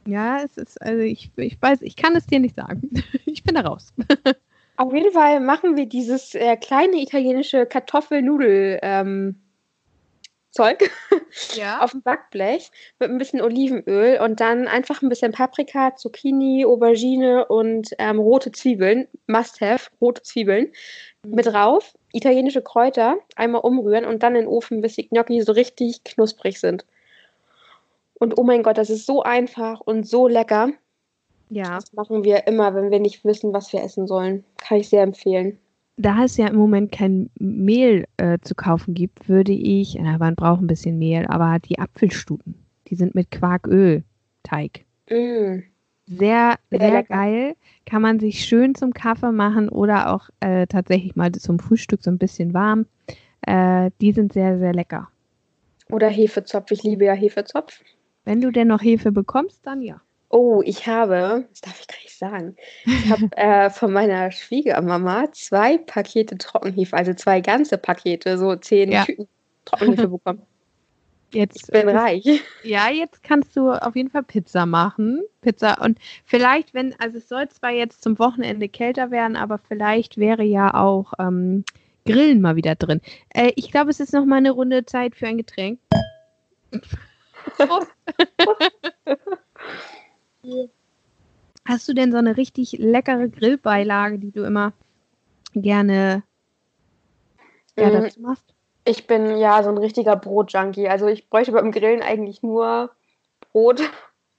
[0.07, 2.91] Ja, es ist, also ich, ich weiß, ich kann es dir nicht sagen.
[3.27, 3.93] Ich bin da raus.
[4.79, 9.43] Auf jeden Fall machen wir dieses äh, kleine italienische Kartoffelnudel ähm,
[10.57, 10.91] Zeug
[11.55, 11.81] ja.
[11.85, 17.47] auf dem Backblech mit ein bisschen Olivenöl und dann einfach ein bisschen Paprika, Zucchini, Aubergine
[17.47, 20.73] und ähm, rote Zwiebeln, must have, rote Zwiebeln
[21.23, 21.35] mhm.
[21.35, 21.95] mit drauf.
[22.13, 26.59] italienische Kräuter einmal umrühren und dann in den Ofen, bis die Gnocchi so richtig knusprig
[26.59, 26.87] sind.
[28.19, 30.71] Und oh mein Gott, das ist so einfach und so lecker.
[31.51, 31.77] Ja.
[31.77, 34.45] Das machen wir immer, wenn wir nicht wissen, was wir essen sollen.
[34.57, 35.59] Kann ich sehr empfehlen.
[35.97, 40.35] Da es ja im Moment kein Mehl äh, zu kaufen gibt, würde ich, na, man
[40.35, 42.55] braucht ein bisschen Mehl, aber die Apfelstuten,
[42.89, 44.85] die sind mit Quarkölteig.
[45.09, 45.63] Mm.
[46.09, 47.57] Sehr, Sehr sehr, geil.
[47.85, 52.11] Kann man sich schön zum Kaffee machen oder auch äh, tatsächlich mal zum Frühstück so
[52.11, 52.87] ein bisschen warm.
[53.41, 55.09] Äh, die sind sehr, sehr lecker.
[55.91, 56.71] Oder Hefezopf.
[56.71, 57.83] Ich liebe ja Hefezopf.
[58.25, 60.01] Wenn du denn noch Hefe bekommst, dann ja.
[60.29, 65.31] Oh, ich habe, das darf ich gar nicht sagen, ich habe äh, von meiner Schwiegermama
[65.33, 69.05] zwei Pakete Trockenhefe, also zwei ganze Pakete, so zehn Ja.
[69.05, 69.29] Tüten
[69.65, 70.43] Trockenhefe bekommen.
[71.33, 72.25] Jetzt Ich bin reich.
[72.63, 75.23] Ja, jetzt kannst du auf jeden Fall Pizza machen.
[75.43, 80.19] Pizza und vielleicht, wenn, also es soll zwar jetzt zum Wochenende kälter werden, aber vielleicht
[80.19, 81.65] wäre ja auch ähm,
[82.07, 83.01] Grillen mal wieder drin.
[83.35, 85.81] Äh, ich glaube, es ist noch mal eine Runde Zeit für ein Getränk.
[87.59, 87.89] Prost.
[91.67, 94.73] Hast du denn so eine richtig leckere Grillbeilage, die du immer
[95.55, 96.23] gerne
[97.77, 98.45] ja, Mm, dazu machst?
[98.85, 100.89] Ich bin ja so ein richtiger Brotjunkie.
[100.89, 102.91] Also ich bräuchte beim Grillen eigentlich nur
[103.53, 103.81] Brot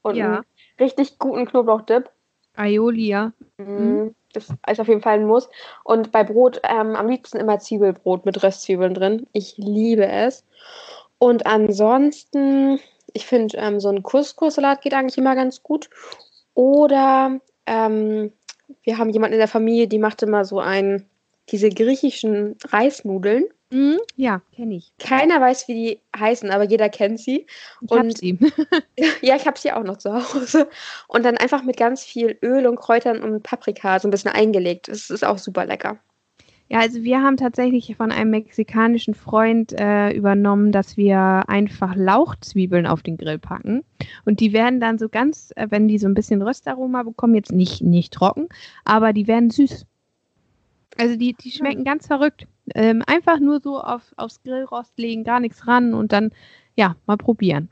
[0.03, 0.25] und Ja.
[0.35, 0.45] einen
[0.79, 2.09] richtig guten Knoblauchdip.
[2.55, 3.33] Aioli, ja.
[3.57, 5.49] Mm, Das ist auf jeden Fall ein Muss.
[5.83, 9.27] Und bei Brot ähm, am liebsten immer Zwiebelbrot mit Röstzwiebeln drin.
[9.33, 10.45] Ich liebe es.
[11.19, 12.79] Und ansonsten,
[13.17, 15.89] ich finde, ähm, so ein Couscous-Salat geht eigentlich immer ganz gut.
[16.53, 18.31] Oder ähm,
[18.83, 21.05] wir haben jemanden in der Familie, die macht immer so ein,
[21.49, 23.45] diese griechischen Reisnudeln.
[23.69, 24.93] Mhm, ja, kenne ich.
[24.97, 27.47] Keiner weiß, wie die heißen, aber jeder kennt sie.
[27.81, 28.39] Ich hab Und- sie.
[29.21, 30.69] Ja, ich habe sie auch noch zu Hause.
[31.07, 34.87] Und dann einfach mit ganz viel Öl und Kräutern und Paprika so ein bisschen eingelegt.
[34.87, 35.97] Das ist auch super lecker.
[36.69, 42.85] Ja, also wir haben tatsächlich von einem mexikanischen Freund äh, übernommen, dass wir einfach Lauchzwiebeln
[42.85, 43.83] auf den Grill packen.
[44.25, 47.53] Und die werden dann so ganz, äh, wenn die so ein bisschen Röstaroma bekommen, jetzt
[47.53, 48.49] nicht, nicht trocken,
[48.83, 49.85] aber die werden süß.
[50.97, 52.47] Also die, die schmecken ganz verrückt.
[52.75, 56.31] Ähm, einfach nur so auf, aufs Grillrost legen, gar nichts ran und dann,
[56.75, 57.69] ja, mal probieren.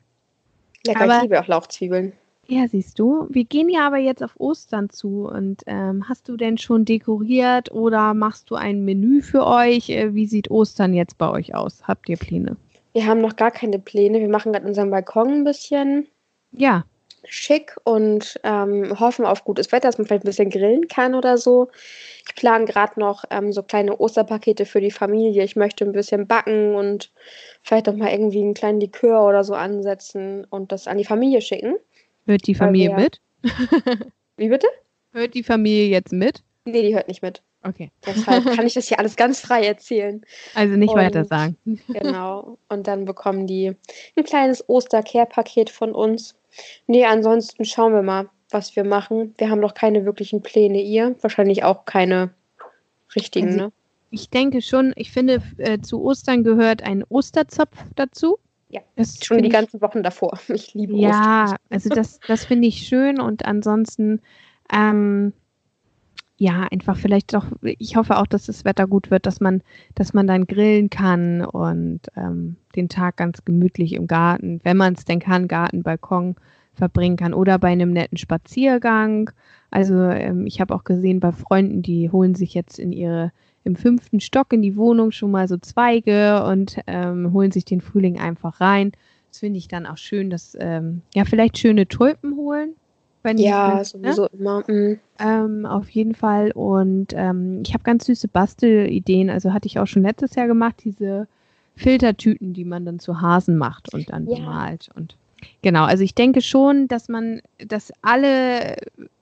[0.85, 2.13] Lecker, Aber- ich liebe auch Lauchzwiebeln.
[2.47, 3.27] Ja, siehst du.
[3.29, 5.27] Wir gehen ja aber jetzt auf Ostern zu.
[5.27, 9.89] Und ähm, hast du denn schon dekoriert oder machst du ein Menü für euch?
[9.89, 11.83] Äh, wie sieht Ostern jetzt bei euch aus?
[11.87, 12.55] Habt ihr Pläne?
[12.93, 14.19] Wir haben noch gar keine Pläne.
[14.19, 16.07] Wir machen gerade unseren Balkon ein bisschen
[16.51, 16.85] Ja,
[17.29, 21.37] schick und ähm, hoffen auf gutes Wetter, dass man vielleicht ein bisschen grillen kann oder
[21.37, 21.69] so.
[22.27, 25.43] Ich plane gerade noch ähm, so kleine Osterpakete für die Familie.
[25.43, 27.11] Ich möchte ein bisschen backen und
[27.63, 31.41] vielleicht auch mal irgendwie einen kleinen Likör oder so ansetzen und das an die Familie
[31.41, 31.75] schicken.
[32.25, 33.21] Hört die Familie mit?
[34.37, 34.67] Wie bitte?
[35.11, 36.43] Hört die Familie jetzt mit?
[36.65, 37.41] Nee, die hört nicht mit.
[37.63, 37.91] Okay.
[38.05, 40.21] Deshalb kann ich das hier alles ganz frei erzählen.
[40.53, 41.57] Also nicht Und- weiter sagen.
[41.87, 42.57] Genau.
[42.69, 43.75] Und dann bekommen die
[44.15, 46.35] ein kleines Oster-Care-Paket von uns.
[46.87, 49.33] Nee, ansonsten schauen wir mal, was wir machen.
[49.37, 50.81] Wir haben noch keine wirklichen Pläne.
[50.81, 51.15] Ihr?
[51.21, 52.31] Wahrscheinlich auch keine
[53.15, 53.71] richtigen, Also, ne?
[54.11, 58.37] Ich denke schon, ich finde, äh, zu Ostern gehört ein Osterzopf dazu.
[58.75, 60.37] Ja, das Schon die ganzen Wochen davor.
[60.49, 61.11] Ich liebe Ostern.
[61.11, 64.19] Ja, also das, das finde ich schön und ansonsten,
[64.69, 65.31] ähm,
[66.35, 69.61] ja, einfach vielleicht doch, ich hoffe auch, dass das Wetter gut wird, dass man,
[69.95, 74.95] dass man dann grillen kann und ähm, den Tag ganz gemütlich im Garten, wenn man
[74.95, 76.35] es denn kann, Garten, Balkon
[76.73, 79.31] verbringen kann oder bei einem netten Spaziergang.
[79.71, 83.31] Also ähm, ich habe auch gesehen bei Freunden, die holen sich jetzt in ihre
[83.65, 87.81] im fünften Stock in die Wohnung schon mal so Zweige und ähm, holen sich den
[87.81, 88.91] Frühling einfach rein.
[89.29, 92.75] Das finde ich dann auch schön, dass ähm, ja vielleicht schöne Tulpen holen.
[93.23, 93.83] Wenn Ja, ne?
[93.85, 94.63] sowieso immer.
[94.67, 94.99] mm.
[95.17, 96.51] Ähm, auf jeden Fall.
[96.51, 99.29] Und ähm, ich habe ganz süße Bastelideen.
[99.29, 101.27] Also hatte ich auch schon letztes Jahr gemacht, diese
[101.75, 104.35] Filtertüten, die man dann zu Hasen macht und dann Ja.
[104.37, 104.89] bemalt.
[104.95, 105.17] Und
[105.61, 108.75] genau, also ich denke schon, dass man, dass alle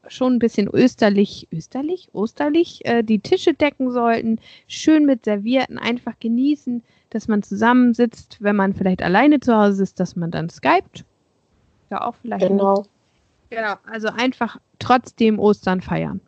[0.08, 6.20] schon ein bisschen österlich, österlich, osterlich äh, die Tische decken sollten, schön mit Servierten, einfach
[6.20, 11.06] genießen, dass man zusammensitzt, wenn man vielleicht alleine zu Hause ist, dass man dann skypt.
[11.90, 12.48] Ja, auch vielleicht.
[12.48, 12.86] Genau.
[13.50, 16.22] Genau, also einfach trotzdem Ostern feiern.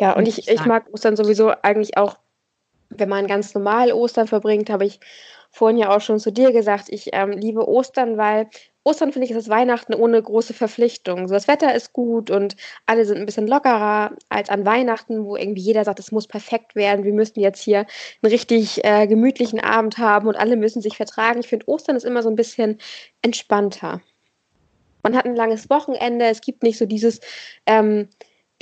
[0.00, 2.18] Ja, und ich, ich mag Ostern sowieso eigentlich auch,
[2.90, 5.00] wenn man ganz normal Ostern verbringt, habe ich
[5.50, 8.48] vorhin ja auch schon zu dir gesagt, ich ähm, liebe Ostern, weil
[8.88, 11.28] Ostern finde ich ist das Weihnachten ohne große Verpflichtung.
[11.28, 15.36] So, das Wetter ist gut und alle sind ein bisschen lockerer als an Weihnachten, wo
[15.36, 17.80] irgendwie jeder sagt, es muss perfekt werden, wir müssen jetzt hier
[18.22, 21.40] einen richtig äh, gemütlichen Abend haben und alle müssen sich vertragen.
[21.40, 22.78] Ich finde, Ostern ist immer so ein bisschen
[23.20, 24.00] entspannter.
[25.02, 27.20] Man hat ein langes Wochenende, es gibt nicht so dieses,
[27.66, 28.08] ähm,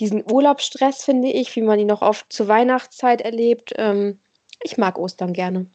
[0.00, 3.72] diesen Urlaubsstress, finde ich, wie man ihn noch oft zur Weihnachtszeit erlebt.
[3.76, 4.18] Ähm,
[4.64, 5.66] Ich mag Ostern gerne.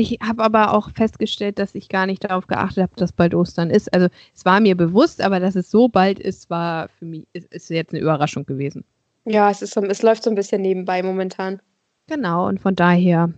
[0.00, 3.68] Ich habe aber auch festgestellt, dass ich gar nicht darauf geachtet habe, dass bald Ostern
[3.68, 3.92] ist.
[3.92, 7.52] Also es war mir bewusst, aber dass es so bald ist, war für mich, ist,
[7.52, 8.84] ist jetzt eine Überraschung gewesen.
[9.24, 11.60] Ja, es, ist so, es läuft so ein bisschen nebenbei momentan.
[12.06, 13.32] Genau, und von daher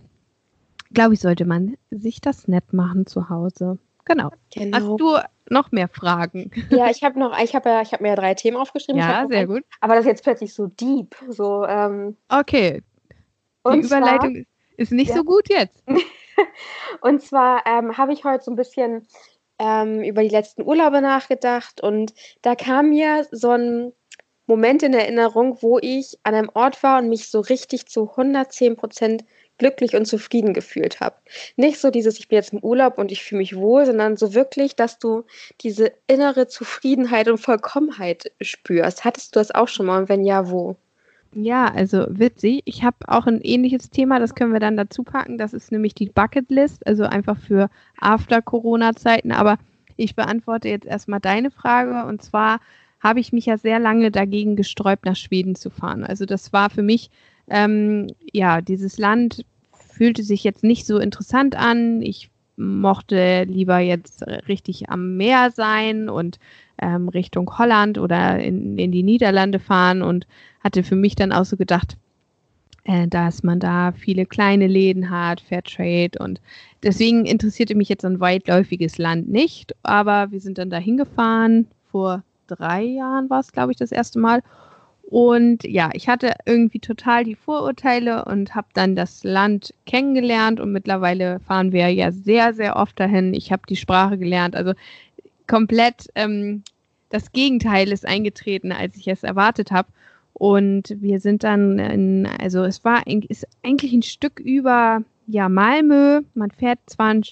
[0.93, 3.79] glaube ich, sollte man sich das nett machen zu Hause.
[4.05, 4.29] Genau.
[4.53, 4.77] genau.
[4.77, 5.17] Hast du
[5.49, 6.51] noch mehr Fragen?
[6.69, 9.01] Ja, ich habe noch, ich habe ja, ich habe mir ja drei Themen aufgeschrieben.
[9.01, 9.63] Ja, sehr gut.
[9.79, 11.15] Aber das ist jetzt plötzlich so deep.
[11.27, 12.83] So, ähm, okay.
[13.65, 14.43] Die Überleitung zwar,
[14.77, 15.15] ist nicht ja.
[15.15, 15.83] so gut jetzt.
[17.01, 19.07] und zwar ähm, habe ich heute so ein bisschen
[19.59, 23.93] ähm, über die letzten Urlaube nachgedacht und da kam mir so ein
[24.47, 28.75] Moment in Erinnerung, wo ich an einem Ort war und mich so richtig zu 110
[28.75, 29.23] Prozent
[29.61, 31.15] glücklich und zufrieden gefühlt habe.
[31.55, 34.33] Nicht so dieses, ich bin jetzt im Urlaub und ich fühle mich wohl, sondern so
[34.33, 35.23] wirklich, dass du
[35.61, 39.05] diese innere Zufriedenheit und Vollkommenheit spürst.
[39.05, 40.75] Hattest du das auch schon mal und wenn ja, wo?
[41.33, 42.61] Ja, also witzig.
[42.65, 45.37] Ich habe auch ein ähnliches Thema, das können wir dann dazu packen.
[45.37, 49.31] Das ist nämlich die Bucketlist, also einfach für After-Corona-Zeiten.
[49.31, 49.57] Aber
[49.95, 52.59] ich beantworte jetzt erstmal deine Frage und zwar
[52.99, 56.03] habe ich mich ja sehr lange dagegen gesträubt, nach Schweden zu fahren.
[56.03, 57.09] Also das war für mich,
[57.49, 62.01] ähm, ja, dieses Land fühlte sich jetzt nicht so interessant an.
[62.01, 62.29] Ich
[62.61, 66.39] mochte lieber jetzt richtig am Meer sein und
[66.81, 70.27] ähm, Richtung Holland oder in, in die Niederlande fahren und
[70.63, 71.97] hatte für mich dann auch so gedacht,
[72.83, 76.41] äh, dass man da viele kleine Läden hat, Fairtrade und
[76.83, 82.23] deswegen interessierte mich jetzt ein weitläufiges Land nicht, aber wir sind dann da hingefahren vor
[82.47, 84.41] drei Jahren war es, glaube ich, das erste Mal.
[85.11, 90.71] Und ja, ich hatte irgendwie total die Vorurteile und habe dann das Land kennengelernt und
[90.71, 93.33] mittlerweile fahren wir ja sehr, sehr oft dahin.
[93.33, 94.55] Ich habe die Sprache gelernt.
[94.55, 94.71] Also
[95.47, 96.63] komplett ähm,
[97.09, 99.89] das Gegenteil ist eingetreten, als ich es erwartet habe.
[100.31, 106.21] Und wir sind dann, in, also es war ist eigentlich ein Stück über ja, Malmö.
[106.35, 107.23] Man fährt zwar, ein,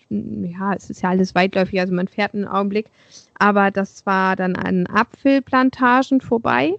[0.43, 2.87] ja, es ist ja alles weitläufig, also man fährt einen Augenblick,
[3.35, 6.75] aber das war dann an Apfelplantagen vorbei.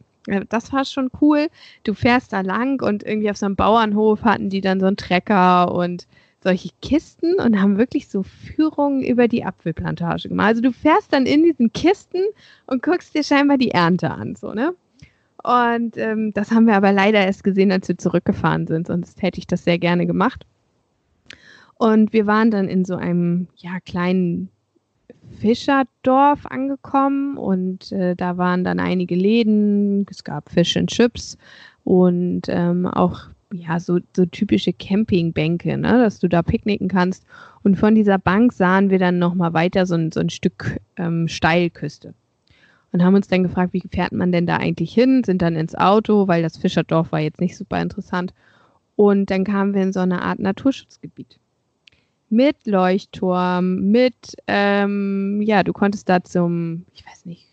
[0.49, 1.49] Das war schon cool.
[1.85, 4.97] Du fährst da lang und irgendwie auf so einem Bauernhof hatten die dann so einen
[4.97, 6.07] Trecker und
[6.43, 10.49] solche Kisten und haben wirklich so Führungen über die Apfelplantage gemacht.
[10.49, 12.23] Also du fährst dann in diesen Kisten
[12.67, 14.75] und guckst dir scheinbar die Ernte an, so, ne?
[15.43, 19.39] Und ähm, das haben wir aber leider erst gesehen, als wir zurückgefahren sind, sonst hätte
[19.39, 20.45] ich das sehr gerne gemacht.
[21.77, 24.51] Und wir waren dann in so einem ja, kleinen
[25.39, 31.39] Fischerdorf angekommen und äh, da waren dann einige Läden, es gab Fish and Chips
[31.85, 37.25] und ähm, auch ja so, so typische Campingbänke, ne, dass du da picknicken kannst.
[37.63, 41.29] Und von dieser Bank sahen wir dann nochmal weiter so ein, so ein Stück ähm,
[41.29, 42.15] Steilküste.
[42.93, 45.23] Und haben uns dann gefragt, wie fährt man denn da eigentlich hin?
[45.25, 48.35] Sind dann ins Auto, weil das Fischerdorf war jetzt nicht super interessant.
[48.97, 51.39] Und dann kamen wir in so eine Art Naturschutzgebiet
[52.31, 57.47] mit Leuchtturm, mit, ähm, ja, du konntest da zum, ich weiß nicht,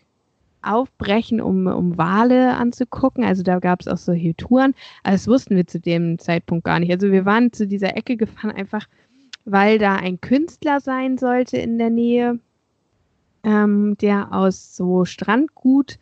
[0.62, 3.24] aufbrechen, um, um Wale anzugucken.
[3.24, 4.74] Also da gab es auch solche Touren.
[5.02, 6.92] Aber das wussten wir zu dem Zeitpunkt gar nicht.
[6.92, 8.86] Also wir waren zu dieser Ecke gefahren, einfach
[9.44, 12.38] weil da ein Künstler sein sollte in der Nähe,
[13.44, 15.98] ähm, der aus so Strandgut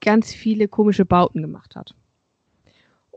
[0.00, 1.94] ganz viele komische Bauten gemacht hat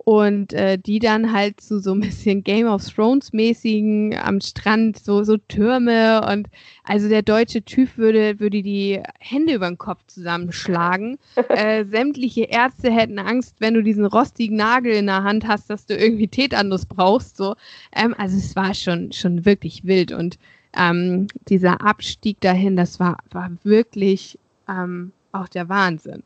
[0.07, 4.97] und äh, die dann halt zu so ein bisschen Game of Thrones mäßigen am Strand
[4.97, 6.47] so so Türme und
[6.85, 11.19] also der deutsche Typ würde würde die Hände über den Kopf zusammenschlagen.
[11.49, 15.85] äh, sämtliche Ärzte hätten Angst, wenn du diesen rostigen Nagel in der Hand hast, dass
[15.85, 17.35] du irgendwie Tetanus brauchst.
[17.35, 17.57] So,
[17.93, 20.39] ähm, also es war schon schon wirklich wild und
[20.77, 24.39] ähm, dieser Abstieg dahin, das war war wirklich
[24.69, 26.23] ähm, auch der Wahnsinn.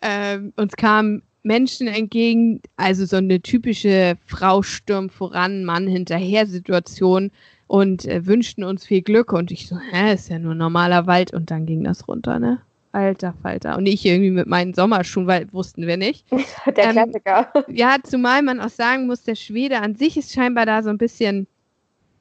[0.00, 7.30] Ähm, uns kam Menschen entgegen, also so eine typische Frau stürmt voran, Mann hinterher Situation
[7.66, 11.32] und äh, wünschten uns viel Glück und ich so, hä, ist ja nur normaler Wald
[11.32, 12.60] und dann ging das runter, ne?
[12.92, 13.76] Alter Falter.
[13.76, 16.24] Und ich irgendwie mit meinen Sommerschuhen, weil wussten wir nicht.
[16.76, 17.52] Der ähm, Klassiker.
[17.68, 20.98] Ja, zumal man auch sagen muss, der Schwede an sich ist scheinbar da so ein
[20.98, 21.46] bisschen,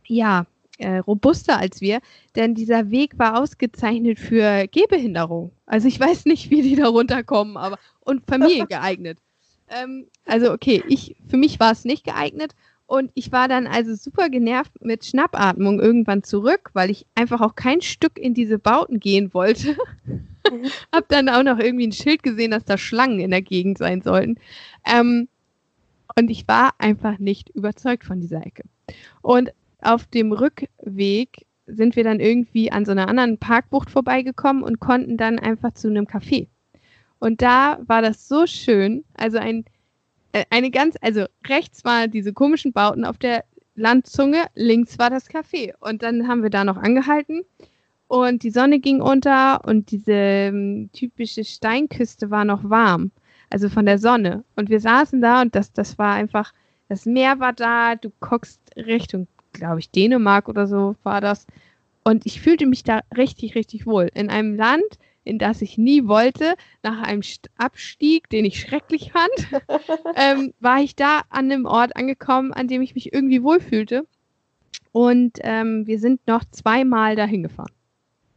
[0.07, 0.45] ja,
[0.83, 1.99] äh, robuster als wir,
[2.35, 5.51] denn dieser Weg war ausgezeichnet für Gehbehinderung.
[5.65, 9.17] Also ich weiß nicht, wie die da runterkommen, aber und Familie geeignet.
[9.69, 12.53] ähm, also okay, ich für mich war es nicht geeignet
[12.85, 17.55] und ich war dann also super genervt mit Schnappatmung irgendwann zurück, weil ich einfach auch
[17.55, 19.77] kein Stück in diese Bauten gehen wollte.
[20.91, 24.01] Hab dann auch noch irgendwie ein Schild gesehen, dass da Schlangen in der Gegend sein
[24.01, 24.37] sollten.
[24.85, 25.29] Ähm,
[26.15, 28.63] und ich war einfach nicht überzeugt von dieser Ecke.
[29.21, 29.51] Und
[29.83, 35.17] auf dem Rückweg sind wir dann irgendwie an so einer anderen Parkbucht vorbeigekommen und konnten
[35.17, 36.47] dann einfach zu einem Café.
[37.19, 39.65] Und da war das so schön, also ein
[40.33, 45.29] äh, eine ganz, also rechts waren diese komischen Bauten auf der Landzunge, links war das
[45.29, 45.73] Café.
[45.79, 47.43] Und dann haben wir da noch angehalten
[48.07, 53.11] und die Sonne ging unter und diese ähm, typische Steinküste war noch warm,
[53.49, 54.43] also von der Sonne.
[54.55, 56.53] Und wir saßen da und das, das war einfach,
[56.89, 61.47] das Meer war da, du guckst Richtung, glaube ich, Dänemark oder so war das.
[62.03, 64.09] Und ich fühlte mich da richtig, richtig wohl.
[64.13, 67.21] In einem Land, in das ich nie wollte, nach einem
[67.57, 69.63] Abstieg, den ich schrecklich fand,
[70.15, 74.05] ähm, war ich da an einem Ort angekommen, an dem ich mich irgendwie wohlfühlte.
[74.91, 77.71] Und ähm, wir sind noch zweimal dahin gefahren.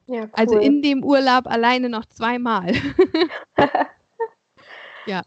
[0.06, 0.30] Ja, cool.
[0.32, 2.72] Also in dem Urlaub alleine noch zweimal.
[5.06, 5.22] ja.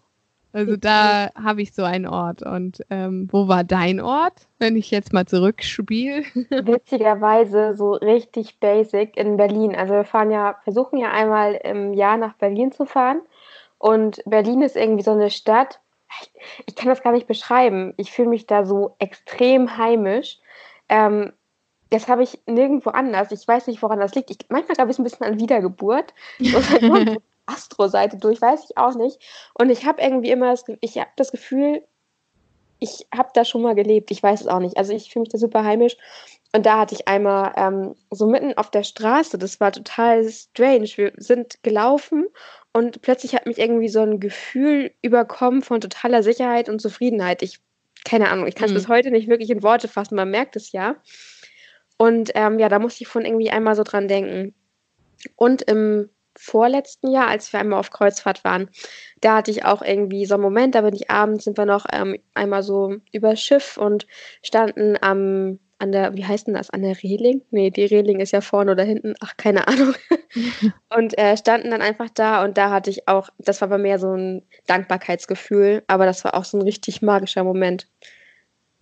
[0.51, 2.41] Also da habe ich so einen Ort.
[2.41, 6.23] Und ähm, wo war dein Ort, wenn ich jetzt mal zurückspiele?
[6.49, 9.75] Witzigerweise so richtig basic in Berlin.
[9.75, 13.21] Also wir fahren ja, versuchen ja einmal im Jahr nach Berlin zu fahren.
[13.77, 15.79] Und Berlin ist irgendwie so eine Stadt.
[16.65, 17.93] Ich kann das gar nicht beschreiben.
[17.97, 20.39] Ich fühle mich da so extrem heimisch.
[20.89, 21.31] Ähm,
[21.91, 23.31] das habe ich nirgendwo anders.
[23.31, 24.31] Ich weiß nicht, woran das liegt.
[24.31, 26.13] Ich, manchmal glaube ich ein bisschen an Wiedergeburt.
[27.49, 29.19] Astro-Seite durch, weiß ich auch nicht.
[29.53, 31.83] Und ich habe irgendwie immer das, ich habe das Gefühl,
[32.79, 34.09] ich habe da schon mal gelebt.
[34.11, 34.77] Ich weiß es auch nicht.
[34.77, 35.97] Also ich fühle mich da super heimisch.
[36.53, 40.89] Und da hatte ich einmal ähm, so mitten auf der Straße, das war total strange.
[40.95, 42.25] Wir sind gelaufen
[42.73, 47.43] und plötzlich hat mich irgendwie so ein Gefühl überkommen von totaler Sicherheit und Zufriedenheit.
[47.43, 47.59] Ich,
[48.03, 48.77] keine Ahnung, ich kann es mhm.
[48.77, 50.95] bis heute nicht wirklich in Worte fassen, man merkt es ja.
[51.97, 54.55] Und ähm, ja, da musste ich von irgendwie einmal so dran denken.
[55.35, 56.09] Und im
[56.39, 58.69] vorletzten Jahr, als wir einmal auf Kreuzfahrt waren,
[59.19, 61.85] da hatte ich auch irgendwie so einen Moment, da bin ich abends, sind wir noch
[61.91, 64.07] ähm, einmal so über Schiff und
[64.41, 67.41] standen am, an der, wie heißt denn das, an der Reling?
[67.51, 69.93] Nee, die Reling ist ja vorne oder hinten, ach, keine Ahnung.
[70.97, 73.99] und äh, standen dann einfach da und da hatte ich auch, das war bei mir
[73.99, 77.87] so ein Dankbarkeitsgefühl, aber das war auch so ein richtig magischer Moment.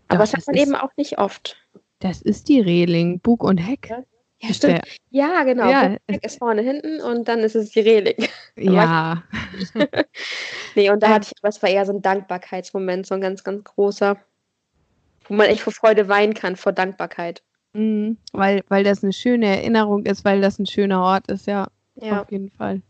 [0.09, 1.57] Aber Doch, das hat man eben auch nicht oft.
[1.99, 3.89] Das ist die Reling, Bug und Heck.
[3.89, 4.03] Ja.
[4.39, 4.81] Ja, stimmt.
[5.09, 5.69] Ja, genau.
[5.69, 8.15] Ja, Heck ist vorne hinten und dann ist es die Reling.
[8.59, 9.21] Ja.
[10.75, 13.63] nee, und da hatte ich, das war eher so ein Dankbarkeitsmoment, so ein ganz, ganz
[13.63, 14.17] großer,
[15.27, 17.43] wo man echt vor Freude weinen kann, vor Dankbarkeit.
[17.73, 21.67] Mhm, weil, weil das eine schöne Erinnerung ist, weil das ein schöner Ort ist, ja.
[21.95, 22.23] ja.
[22.23, 22.81] Auf jeden Fall.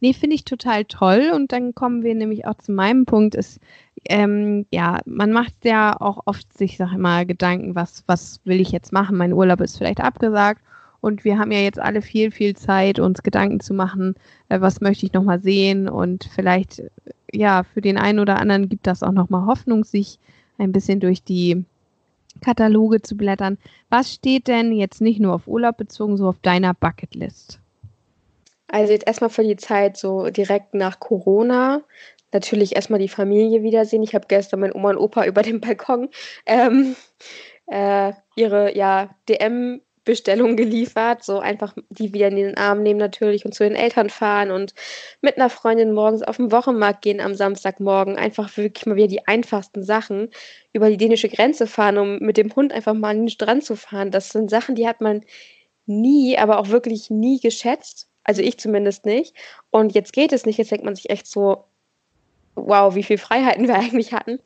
[0.00, 1.30] Nee, finde ich total toll.
[1.34, 3.60] Und dann kommen wir nämlich auch zu meinem Punkt, ist,
[4.08, 8.60] ähm, ja, man macht ja auch oft sich, sag ich mal, Gedanken, was, was will
[8.60, 9.16] ich jetzt machen?
[9.16, 10.62] Mein Urlaub ist vielleicht abgesagt.
[11.02, 14.14] Und wir haben ja jetzt alle viel, viel Zeit, uns Gedanken zu machen,
[14.48, 15.88] äh, was möchte ich nochmal sehen.
[15.88, 16.80] Und vielleicht,
[17.32, 20.20] ja, für den einen oder anderen gibt das auch nochmal Hoffnung, sich
[20.58, 21.64] ein bisschen durch die
[22.40, 23.58] Kataloge zu blättern.
[23.90, 27.58] Was steht denn jetzt nicht nur auf Urlaub bezogen, so auf deiner Bucketlist?
[28.68, 31.82] Also jetzt erstmal für die Zeit so direkt nach Corona.
[32.30, 34.04] Natürlich erstmal die Familie wiedersehen.
[34.04, 36.10] Ich habe gestern mein Oma und Opa über den Balkon
[36.46, 36.94] ähm,
[37.66, 43.44] äh, ihre ja, DM Bestellung geliefert, so einfach die wieder in den Arm nehmen natürlich
[43.44, 44.74] und zu den Eltern fahren und
[45.20, 49.26] mit einer Freundin morgens auf den Wochenmarkt gehen am Samstagmorgen, einfach wirklich mal wieder die
[49.26, 50.30] einfachsten Sachen
[50.72, 53.76] über die dänische Grenze fahren, um mit dem Hund einfach mal an den Strand zu
[53.76, 54.10] fahren.
[54.10, 55.22] Das sind Sachen, die hat man
[55.86, 58.08] nie, aber auch wirklich nie geschätzt.
[58.24, 59.34] Also ich zumindest nicht.
[59.70, 60.58] Und jetzt geht es nicht.
[60.58, 61.64] Jetzt denkt man sich echt so,
[62.54, 64.38] wow, wie viel Freiheiten wir eigentlich hatten.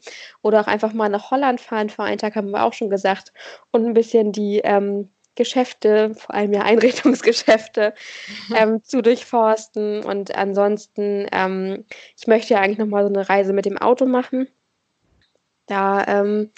[0.42, 1.90] Oder auch einfach mal nach Holland fahren.
[1.90, 3.33] Vor einem Tag haben wir auch schon gesagt.
[3.71, 7.94] Und ein bisschen die ähm, Geschäfte, vor allem ja Einrichtungsgeschäfte,
[8.57, 10.05] ähm, zu durchforsten.
[10.05, 11.85] Und ansonsten, ähm,
[12.16, 14.49] ich möchte ja eigentlich nochmal so eine Reise mit dem Auto machen.
[15.66, 16.51] Da ähm,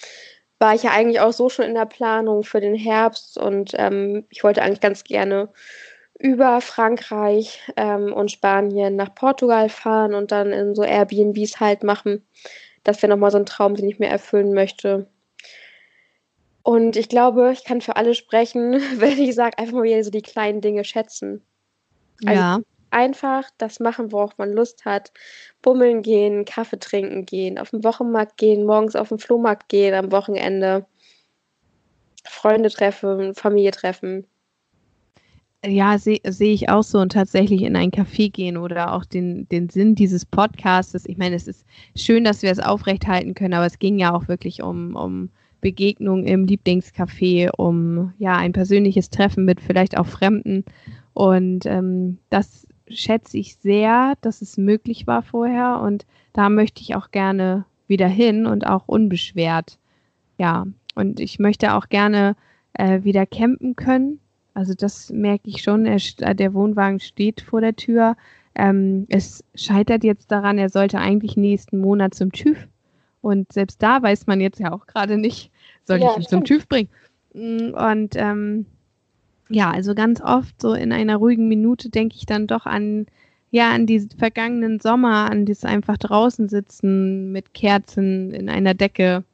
[0.59, 4.27] war ich ja eigentlich auch so schon in der Planung für den Herbst und ähm,
[4.29, 5.49] ich wollte eigentlich ganz gerne
[6.19, 12.27] über Frankreich ähm, und Spanien nach Portugal fahren und dann in so Airbnbs halt machen.
[12.83, 15.07] Das wäre nochmal so ein Traum, den ich mir erfüllen möchte.
[16.69, 20.11] Und ich glaube, ich kann für alle sprechen, wenn ich sage, einfach mal wieder so
[20.11, 21.41] die kleinen Dinge schätzen.
[22.27, 22.61] Also ja.
[22.91, 25.11] Einfach das machen, worauf man Lust hat.
[25.63, 30.13] Bummeln gehen, Kaffee trinken gehen, auf den Wochenmarkt gehen, morgens auf den Flohmarkt gehen, am
[30.13, 30.85] Wochenende.
[32.27, 34.27] Freunde treffen, Familie treffen.
[35.65, 39.49] Ja, sehe seh ich auch so und tatsächlich in ein Café gehen oder auch den,
[39.49, 41.07] den Sinn dieses Podcasts.
[41.07, 41.65] Ich meine, es ist
[41.97, 45.31] schön, dass wir es aufrechthalten können, aber es ging ja auch wirklich um, um
[45.61, 50.65] Begegnung im Lieblingscafé, um ja ein persönliches Treffen mit vielleicht auch Fremden.
[51.15, 55.81] Und ähm, das schätze ich sehr, dass es möglich war vorher.
[55.81, 59.79] Und da möchte ich auch gerne wieder hin und auch unbeschwert.
[60.39, 62.37] Ja, und ich möchte auch gerne
[62.75, 64.21] äh, wieder campen können
[64.59, 65.87] also das merke ich schon.
[65.87, 68.17] Er, äh, der Wohnwagen steht vor der Tür.
[68.57, 72.67] Ähm, es scheitert jetzt daran, er sollte eigentlich nächsten Monat zum TÜV.
[73.29, 75.51] Und selbst da weiß man jetzt ja auch gerade nicht,
[75.85, 76.31] soll ja, ich ihn stimmt.
[76.31, 76.89] zum TÜV bringen.
[77.35, 78.65] Mm, und ähm,
[79.51, 83.05] ja, also ganz oft so in einer ruhigen Minute denke ich dann doch an,
[83.51, 89.25] ja, an die vergangenen Sommer, an das einfach draußen sitzen mit Kerzen in einer Decke.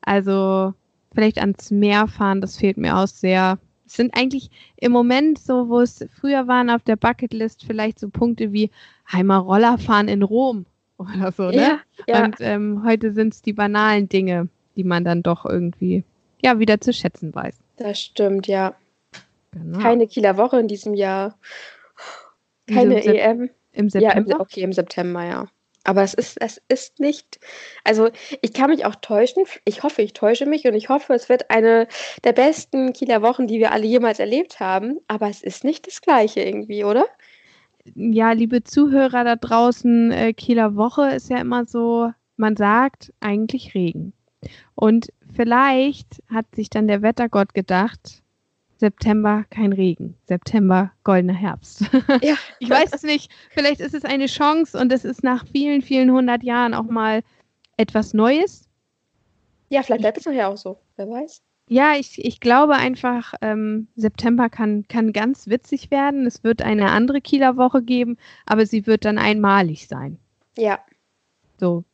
[0.00, 0.72] Also
[1.12, 3.58] vielleicht ans Meer fahren, das fehlt mir auch sehr.
[3.84, 8.10] Es sind eigentlich im Moment so, wo es früher waren auf der Bucketlist, vielleicht so
[8.10, 8.70] Punkte wie
[9.06, 10.66] einmal Roller fahren in Rom
[11.00, 11.56] oder so, ne?
[11.56, 12.24] Ja, ja.
[12.24, 16.04] Und ähm, heute sind es die banalen Dinge, die man dann doch irgendwie
[16.42, 17.56] ja wieder zu schätzen weiß.
[17.76, 18.74] Das stimmt, ja.
[19.52, 19.78] Genau.
[19.80, 21.36] Keine Kieler Woche in diesem Jahr.
[22.66, 23.50] Keine Im EM.
[23.72, 24.30] Im September?
[24.30, 25.48] Ja, im, okay, im September, ja.
[25.84, 27.40] Aber es ist, es ist nicht,
[27.84, 28.10] also
[28.42, 29.44] ich kann mich auch täuschen.
[29.64, 31.88] Ich hoffe, ich täusche mich und ich hoffe, es wird eine
[32.22, 34.98] der besten Kieler Wochen, die wir alle jemals erlebt haben.
[35.08, 37.06] Aber es ist nicht das Gleiche irgendwie, oder?
[37.94, 43.74] Ja, liebe Zuhörer da draußen, äh, Kieler Woche ist ja immer so, man sagt eigentlich
[43.74, 44.12] Regen.
[44.74, 48.22] Und vielleicht hat sich dann der Wettergott gedacht,
[48.78, 51.82] September kein Regen, September goldener Herbst.
[52.22, 52.34] Ja.
[52.58, 53.30] ich weiß es nicht.
[53.50, 57.22] Vielleicht ist es eine Chance und es ist nach vielen, vielen hundert Jahren auch mal
[57.76, 58.68] etwas Neues.
[59.68, 60.78] Ja, vielleicht bleibt es nachher auch so.
[60.96, 61.42] Wer weiß.
[61.72, 66.26] Ja, ich, ich glaube einfach, ähm, September kann, kann ganz witzig werden.
[66.26, 70.18] Es wird eine andere Kieler Woche geben, aber sie wird dann einmalig sein.
[70.58, 70.80] Ja.
[71.60, 71.84] So,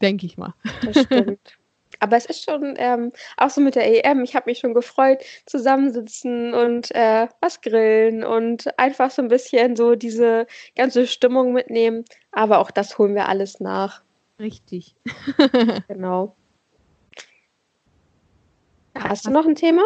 [0.00, 0.54] denke ich mal.
[0.82, 1.40] Das stimmt.
[2.00, 4.22] Aber es ist schon ähm, auch so mit der EM.
[4.22, 9.74] Ich habe mich schon gefreut, zusammensitzen und äh, was grillen und einfach so ein bisschen
[9.74, 12.04] so diese ganze Stimmung mitnehmen.
[12.30, 14.02] Aber auch das holen wir alles nach.
[14.38, 14.94] Richtig.
[15.88, 16.36] genau.
[18.98, 19.82] Hast du noch ein Thema?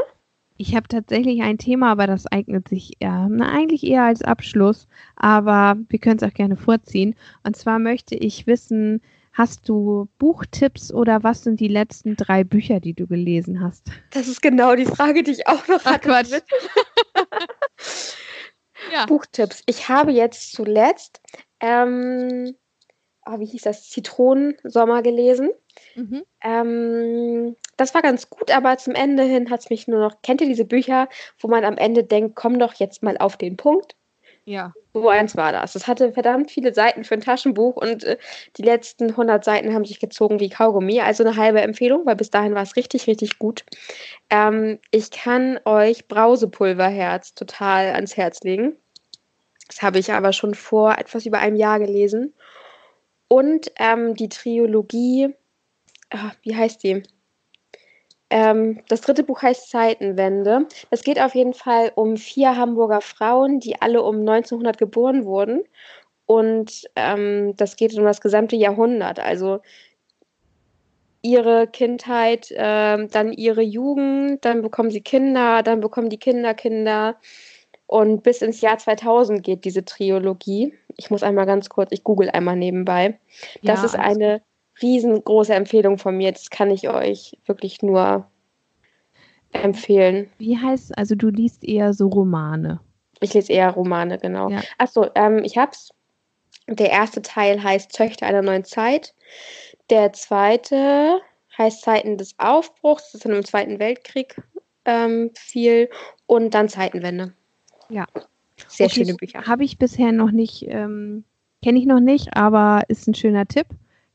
[0.59, 4.87] Ich habe tatsächlich ein Thema, aber das eignet sich eher, na, eigentlich eher als Abschluss.
[5.17, 7.15] Aber wir können es auch gerne vorziehen.
[7.43, 9.01] Und zwar möchte ich wissen,
[9.33, 13.91] Hast du Buchtipps oder was sind die letzten drei Bücher, die du gelesen hast?
[14.11, 16.09] Das ist genau die Frage, die ich auch noch Ach, hatte.
[16.09, 16.33] Quatsch.
[18.93, 19.07] ja.
[19.07, 19.63] Buchtipps.
[19.65, 21.23] Ich habe jetzt zuletzt,
[21.61, 22.55] ähm,
[23.25, 25.49] oh, wie hieß das, Zitronensommer gelesen.
[25.95, 26.25] Mhm.
[26.43, 30.23] Ähm, das war ganz gut, aber zum Ende hin hat es mich nur noch.
[30.23, 31.09] Kennt ihr diese Bücher,
[31.39, 33.97] wo man am Ende denkt, komm doch jetzt mal auf den Punkt?
[34.45, 34.73] Ja.
[34.93, 35.75] So eins war das.
[35.75, 38.19] Es hatte verdammt viele Seiten für ein Taschenbuch und äh,
[38.57, 41.01] die letzten 100 Seiten haben sich gezogen wie Kaugummi.
[41.01, 43.65] Also eine halbe Empfehlung, weil bis dahin war es richtig, richtig gut.
[44.31, 48.77] Ähm, ich kann euch Brausepulverherz total ans Herz legen.
[49.69, 52.35] Das habe ich aber schon vor etwas über einem Jahr gelesen.
[53.29, 55.35] Und ähm, die Trilogie,
[56.11, 57.03] ach, wie heißt die?
[58.33, 60.67] Ähm, das dritte Buch heißt Zeitenwende.
[60.89, 65.65] Es geht auf jeden Fall um vier Hamburger Frauen, die alle um 1900 geboren wurden.
[66.25, 69.21] Und ähm, das geht um das gesamte Jahrhundert.
[69.21, 69.61] Also
[71.21, 77.17] ihre Kindheit, äh, dann ihre Jugend, dann bekommen sie Kinder, dann bekommen die Kinder Kinder.
[77.87, 80.73] Und bis ins Jahr 2000 geht diese Trilogie.
[80.97, 83.19] Ich muss einmal ganz kurz, ich google einmal nebenbei.
[83.63, 84.41] Das ja, ist eine
[84.83, 86.33] riesengroße Empfehlung von mir.
[86.33, 88.27] Das kann ich euch wirklich nur
[89.53, 90.31] empfehlen.
[90.39, 92.81] Wie heißt, also du liest eher so Romane?
[93.21, 94.51] Ich lese eher Romane, genau.
[94.51, 94.63] Ja.
[94.79, 95.91] Achso, ähm, ich hab's.
[96.69, 99.15] Der erste Teil heißt Töchter einer neuen Zeit.
[99.91, 101.21] Der zweite
[101.59, 103.05] heißt Zeiten des Aufbruchs.
[103.13, 104.37] Das ist dann im Zweiten Weltkrieg
[104.85, 105.89] ähm, viel.
[106.27, 107.33] Und dann Zeitenwende.
[107.89, 108.07] Ja.
[108.69, 109.45] Sehr okay, schöne Bücher.
[109.45, 111.25] Habe ich bisher noch nicht, ähm,
[111.63, 113.67] kenne ich noch nicht, aber ist ein schöner Tipp.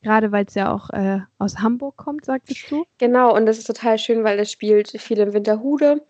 [0.08, 2.86] Gerade weil es ja auch äh, aus Hamburg kommt, sagtest du?
[2.97, 6.01] Genau, und das ist total schön, weil es spielt viel in Winterhude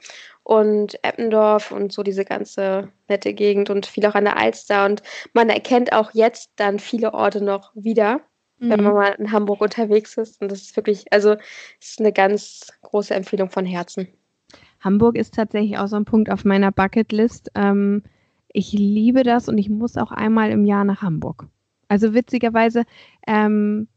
[0.43, 4.85] und Eppendorf und so diese ganze nette Gegend und viel auch an der Alster.
[4.85, 5.01] Und
[5.33, 8.21] man erkennt auch jetzt dann viele Orte noch wieder,
[8.59, 8.69] mhm.
[8.69, 10.43] wenn man mal in Hamburg unterwegs ist.
[10.43, 11.31] Und das ist wirklich, also
[11.81, 14.09] es ist eine ganz große Empfehlung von Herzen.
[14.79, 17.49] Hamburg ist tatsächlich auch so ein Punkt auf meiner Bucketlist.
[17.55, 18.03] Ähm,
[18.49, 21.47] ich liebe das und ich muss auch einmal im Jahr nach Hamburg.
[21.88, 22.83] Also witzigerweise
[23.27, 23.88] ähm,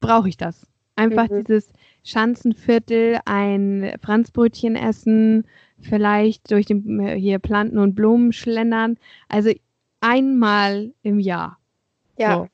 [0.00, 0.66] brauche ich das.
[0.96, 1.44] Einfach mhm.
[1.44, 1.72] dieses
[2.02, 5.46] Schanzenviertel, ein Franzbrötchen essen,
[5.80, 8.98] vielleicht durch den, äh, hier Planten und Blumen schlendern.
[9.28, 9.52] Also
[10.00, 11.58] einmal im Jahr.
[12.16, 12.36] Ja.
[12.36, 12.48] So.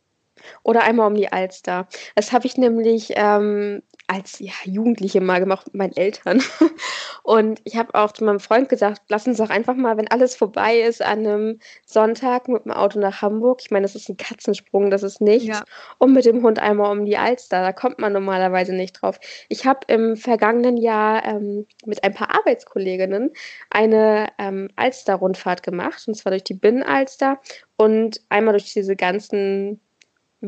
[0.62, 1.88] Oder einmal um die Alster.
[2.14, 6.42] Das habe ich nämlich ähm, als ja, Jugendliche mal gemacht mit meinen Eltern.
[7.22, 10.36] Und ich habe auch zu meinem Freund gesagt, lass uns doch einfach mal, wenn alles
[10.36, 13.60] vorbei ist, an einem Sonntag mit dem Auto nach Hamburg.
[13.62, 15.46] Ich meine, das ist ein Katzensprung, das ist nichts.
[15.46, 15.64] Ja.
[15.98, 17.62] Und mit dem Hund einmal um die Alster.
[17.62, 19.18] Da kommt man normalerweise nicht drauf.
[19.48, 23.32] Ich habe im vergangenen Jahr ähm, mit ein paar Arbeitskolleginnen
[23.70, 26.04] eine ähm, Alster-Rundfahrt gemacht.
[26.06, 27.40] Und zwar durch die Binnenalster
[27.76, 29.80] und einmal durch diese ganzen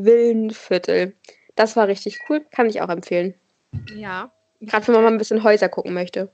[0.05, 1.15] Villenviertel.
[1.55, 2.45] Das war richtig cool.
[2.51, 3.33] Kann ich auch empfehlen.
[3.95, 4.31] Ja.
[4.61, 6.31] Gerade wenn man mal ein bisschen Häuser gucken möchte.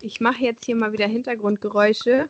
[0.00, 2.28] Ich mache jetzt hier mal wieder Hintergrundgeräusche.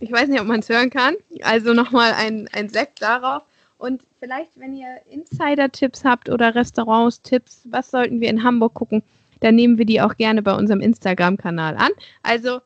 [0.00, 1.14] Ich weiß nicht, ob man es hören kann.
[1.42, 3.42] Also nochmal ein, ein Sekt darauf.
[3.78, 9.02] Und vielleicht, wenn ihr Insider-Tipps habt oder Restaurants-Tipps, was sollten wir in Hamburg gucken,
[9.40, 11.90] dann nehmen wir die auch gerne bei unserem Instagram-Kanal an.
[12.22, 12.60] Also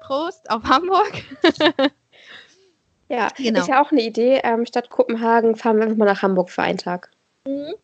[0.00, 1.12] Prost auf Hamburg.
[3.08, 3.60] ja, genau.
[3.60, 4.40] ist ja auch eine Idee.
[4.44, 7.10] Ähm, statt Kopenhagen fahren wir einfach mal nach Hamburg für einen Tag.
[7.46, 7.74] Mhm.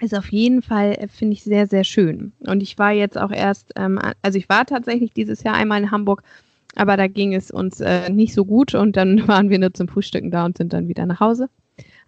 [0.00, 2.32] Ist auf jeden Fall, äh, finde ich, sehr, sehr schön.
[2.40, 5.90] Und ich war jetzt auch erst, ähm, also ich war tatsächlich dieses Jahr einmal in
[5.90, 6.22] Hamburg
[6.76, 9.88] aber da ging es uns äh, nicht so gut und dann waren wir nur zum
[9.88, 11.48] Frühstücken da und sind dann wieder nach Hause.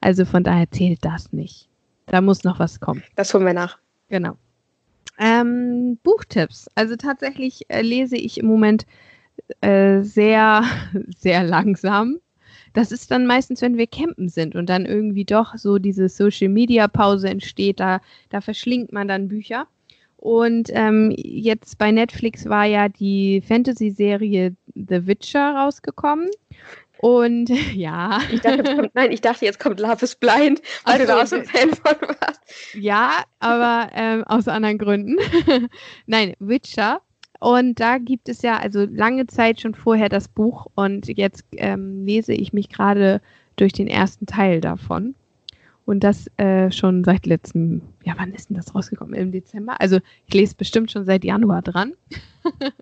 [0.01, 1.69] Also von daher zählt das nicht.
[2.07, 3.03] Da muss noch was kommen.
[3.17, 3.79] Das holen wir nach.
[4.09, 4.37] Genau.
[5.19, 6.69] Ähm, Buchtipps.
[6.77, 8.87] Also tatsächlich äh, lese ich im Moment
[9.61, 10.65] äh, sehr,
[11.17, 12.19] sehr langsam.
[12.75, 16.49] Das ist dann meistens, wenn wir campen sind und dann irgendwie doch so diese Social
[16.49, 19.67] Media Pause entsteht, da, da verschlingt man dann Bücher.
[20.17, 26.29] Und ähm, jetzt bei Netflix war ja die Fantasy-Serie The Witcher rausgekommen.
[26.99, 28.21] Und ja.
[28.33, 31.23] Ich dachte, kommt, nein, ich dachte, jetzt kommt Love is Blind, weil Ach du da
[31.23, 32.41] auch so ein Fan von warst.
[32.75, 35.17] Ja, aber ähm, aus anderen Gründen.
[36.07, 37.01] nein, Witcher.
[37.41, 42.05] Und da gibt es ja also lange Zeit schon vorher das Buch und jetzt ähm,
[42.05, 43.21] lese ich mich gerade
[43.57, 45.15] durch den ersten Teil davon.
[45.87, 49.15] Und das äh, schon seit letztem, ja, wann ist denn das rausgekommen?
[49.15, 49.81] Im Dezember?
[49.81, 51.95] Also ich lese bestimmt schon seit Januar dran.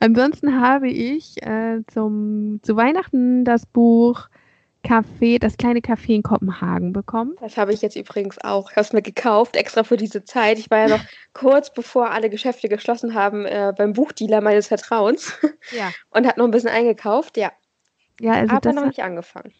[0.00, 4.28] Ansonsten habe ich äh, zum, zu Weihnachten das Buch
[4.84, 7.36] Café, das kleine Café in Kopenhagen bekommen.
[7.40, 8.70] Das habe ich jetzt übrigens auch.
[8.70, 10.58] Ich habe es mir gekauft, extra für diese Zeit.
[10.58, 15.32] Ich war ja noch kurz bevor alle Geschäfte geschlossen haben, äh, beim Buchdealer meines Vertrauens.
[15.72, 15.90] Ja.
[16.10, 17.52] Und hat noch ein bisschen eingekauft, ja.
[18.20, 19.52] Ja, also Aber noch nicht angefangen.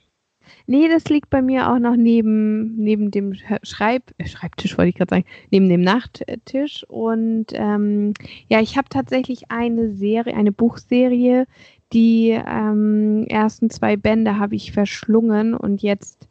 [0.66, 4.94] Nee, das liegt bei mir auch noch neben, neben dem Schreib, äh, Schreibtisch, wollte ich
[4.96, 6.84] gerade sagen, neben dem Nachttisch.
[6.88, 8.14] Und ähm,
[8.48, 11.46] ja, ich habe tatsächlich eine Serie, eine Buchserie,
[11.92, 16.28] die ähm, ersten zwei Bände habe ich verschlungen und jetzt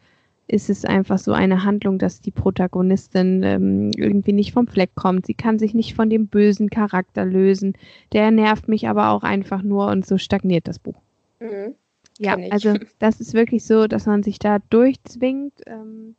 [0.47, 5.27] ist es einfach so eine Handlung, dass die Protagonistin ähm, irgendwie nicht vom Fleck kommt.
[5.27, 7.73] Sie kann sich nicht von dem bösen Charakter lösen.
[8.13, 10.99] Der nervt mich aber auch einfach nur und so stagniert das Buch.
[11.39, 11.75] Mhm.
[12.17, 15.53] Ja, also das ist wirklich so, dass man sich da durchzwingt.
[15.67, 16.15] Ähm,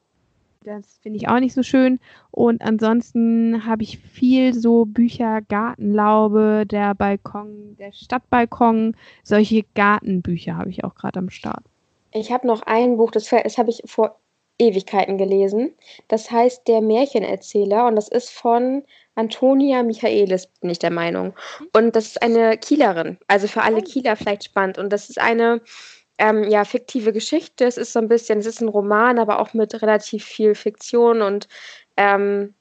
[0.65, 1.99] das finde ich auch nicht so schön.
[2.31, 10.71] Und ansonsten habe ich viel so Bücher, Gartenlaube, der Balkon, der Stadtbalkon, solche Gartenbücher habe
[10.71, 11.65] ich auch gerade am Start.
[12.13, 14.17] Ich habe noch ein Buch, das, das habe ich vor
[14.59, 15.73] Ewigkeiten gelesen.
[16.09, 18.83] Das heißt Der Märchenerzähler und das ist von
[19.15, 21.33] Antonia Michaelis, bin ich der Meinung.
[21.75, 23.83] Und das ist eine Kielerin, also für alle oh.
[23.83, 24.77] Kieler vielleicht spannend.
[24.77, 25.63] Und das ist eine
[26.21, 27.65] ähm, ja, fiktive Geschichte.
[27.65, 31.23] Es ist so ein bisschen, es ist ein Roman, aber auch mit relativ viel Fiktion
[31.23, 31.49] und
[31.97, 32.55] ähm,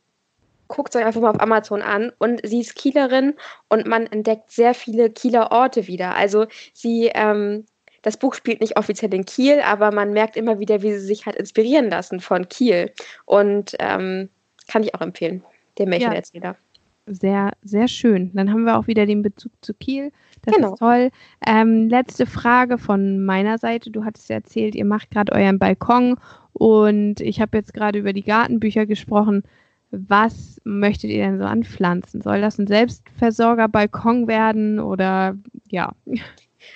[0.67, 2.11] guckt es euch einfach mal auf Amazon an.
[2.19, 3.35] Und sie ist Kielerin
[3.67, 6.15] und man entdeckt sehr viele Kieler Orte wieder.
[6.15, 7.65] Also sie ähm,
[8.01, 11.25] das Buch spielt nicht offiziell in Kiel, aber man merkt immer wieder, wie sie sich
[11.25, 12.93] halt inspirieren lassen von Kiel.
[13.25, 14.29] Und ähm,
[14.67, 15.43] kann ich auch empfehlen,
[15.77, 16.51] der Märchenerzähler.
[16.51, 16.55] Ja,
[17.09, 18.31] sehr, sehr schön.
[18.33, 20.11] Dann haben wir auch wieder den Bezug zu Kiel.
[20.43, 20.73] Das genau.
[20.73, 21.09] ist toll.
[21.45, 23.91] Ähm, letzte Frage von meiner Seite.
[23.91, 26.17] Du hattest ja erzählt, ihr macht gerade euren Balkon
[26.53, 29.43] und ich habe jetzt gerade über die Gartenbücher gesprochen.
[29.91, 32.21] Was möchtet ihr denn so anpflanzen?
[32.21, 35.35] Soll das ein Selbstversorger-Balkon werden oder
[35.69, 35.93] ja?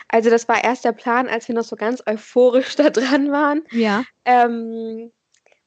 [0.07, 3.61] Also das war erst der Plan, als wir noch so ganz euphorisch da dran waren.
[3.71, 4.03] Ja.
[4.25, 5.11] Ähm,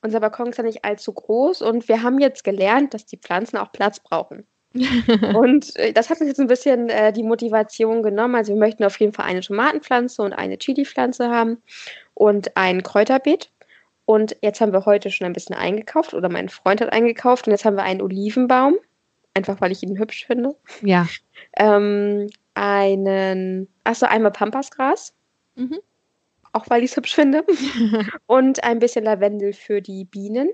[0.02, 3.56] unser Balkon ist ja nicht allzu groß und wir haben jetzt gelernt, dass die Pflanzen
[3.56, 4.46] auch Platz brauchen.
[5.34, 8.34] und äh, das hat uns jetzt ein bisschen äh, die Motivation genommen.
[8.34, 11.62] Also wir möchten auf jeden Fall eine Tomatenpflanze und eine Chili-Pflanze haben
[12.14, 13.50] und ein Kräuterbeet.
[14.04, 17.50] Und jetzt haben wir heute schon ein bisschen eingekauft oder mein Freund hat eingekauft und
[17.50, 18.76] jetzt haben wir einen Olivenbaum,
[19.34, 20.54] einfach weil ich ihn hübsch finde.
[20.80, 21.08] Ja.
[21.56, 25.12] Ähm, einen, achso, einmal Pampasgras.
[25.56, 25.80] Mhm.
[26.52, 27.44] Auch weil ich es hübsch finde.
[28.26, 30.50] und ein bisschen Lavendel für die Bienen.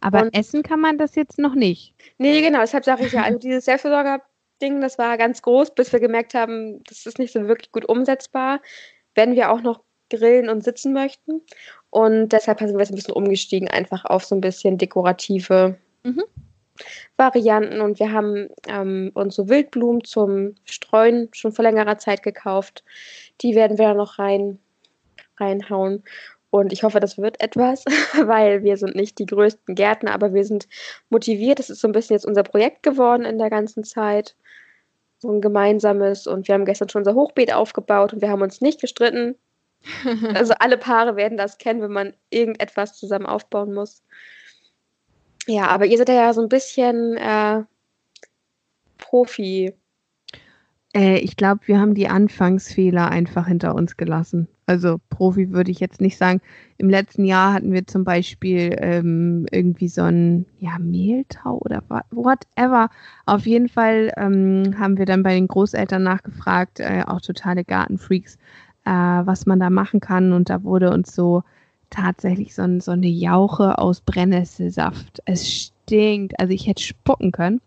[0.00, 1.94] Aber und, essen kann man das jetzt noch nicht.
[2.18, 6.00] Nee, genau, deshalb sage ich ja, also dieses Selbstversorger-Ding, das war ganz groß, bis wir
[6.00, 8.60] gemerkt haben, das ist nicht so wirklich gut umsetzbar,
[9.14, 11.40] wenn wir auch noch grillen und sitzen möchten.
[11.90, 16.24] Und deshalb sind wir jetzt ein bisschen umgestiegen, einfach auf so ein bisschen dekorative mhm.
[17.16, 22.82] Varianten und wir haben ähm, unsere Wildblumen zum Streuen schon vor längerer Zeit gekauft.
[23.40, 24.58] Die werden wir dann noch rein,
[25.38, 26.02] reinhauen.
[26.52, 27.82] Und ich hoffe, das wird etwas,
[28.26, 30.68] weil wir sind nicht die größten Gärtner, aber wir sind
[31.08, 31.58] motiviert.
[31.58, 34.36] Das ist so ein bisschen jetzt unser Projekt geworden in der ganzen Zeit.
[35.16, 36.26] So ein gemeinsames.
[36.26, 39.34] Und wir haben gestern schon unser Hochbeet aufgebaut und wir haben uns nicht gestritten.
[40.34, 44.02] also alle Paare werden das kennen, wenn man irgendetwas zusammen aufbauen muss.
[45.46, 47.62] Ja, aber ihr seid ja so ein bisschen äh,
[48.98, 49.72] Profi.
[50.94, 54.48] Äh, ich glaube, wir haben die Anfangsfehler einfach hinter uns gelassen.
[54.72, 56.40] Also Profi würde ich jetzt nicht sagen.
[56.78, 62.88] Im letzten Jahr hatten wir zum Beispiel ähm, irgendwie so ein ja, Mehltau oder whatever.
[63.26, 68.36] Auf jeden Fall ähm, haben wir dann bei den Großeltern nachgefragt, äh, auch totale Gartenfreaks,
[68.86, 70.32] äh, was man da machen kann.
[70.32, 71.42] Und da wurde uns so
[71.90, 75.20] tatsächlich so, so eine Jauche aus Brennnesselsaft.
[75.26, 76.40] Es stinkt.
[76.40, 77.60] Also ich hätte spucken können.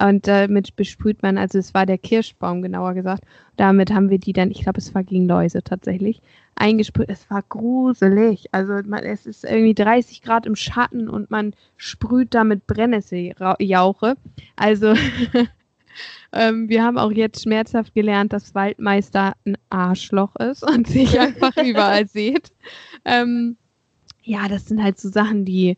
[0.00, 3.24] Und damit besprüht man, also es war der Kirschbaum genauer gesagt.
[3.56, 6.20] Damit haben wir die dann, ich glaube, es war gegen Läuse tatsächlich,
[6.56, 7.08] eingesprüht.
[7.08, 8.46] Es war gruselig.
[8.52, 14.16] Also man, es ist irgendwie 30 Grad im Schatten und man sprüht damit Brennnesseljauche.
[14.56, 14.94] Also
[16.32, 21.56] ähm, wir haben auch jetzt schmerzhaft gelernt, dass Waldmeister ein Arschloch ist und sich einfach
[21.56, 22.52] überall sieht.
[23.04, 23.56] Ähm,
[24.22, 25.76] ja, das sind halt so Sachen, die,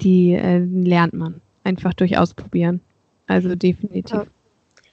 [0.00, 2.80] die äh, lernt man einfach durch Ausprobieren.
[3.30, 4.12] Also definitiv.
[4.12, 4.26] Ja.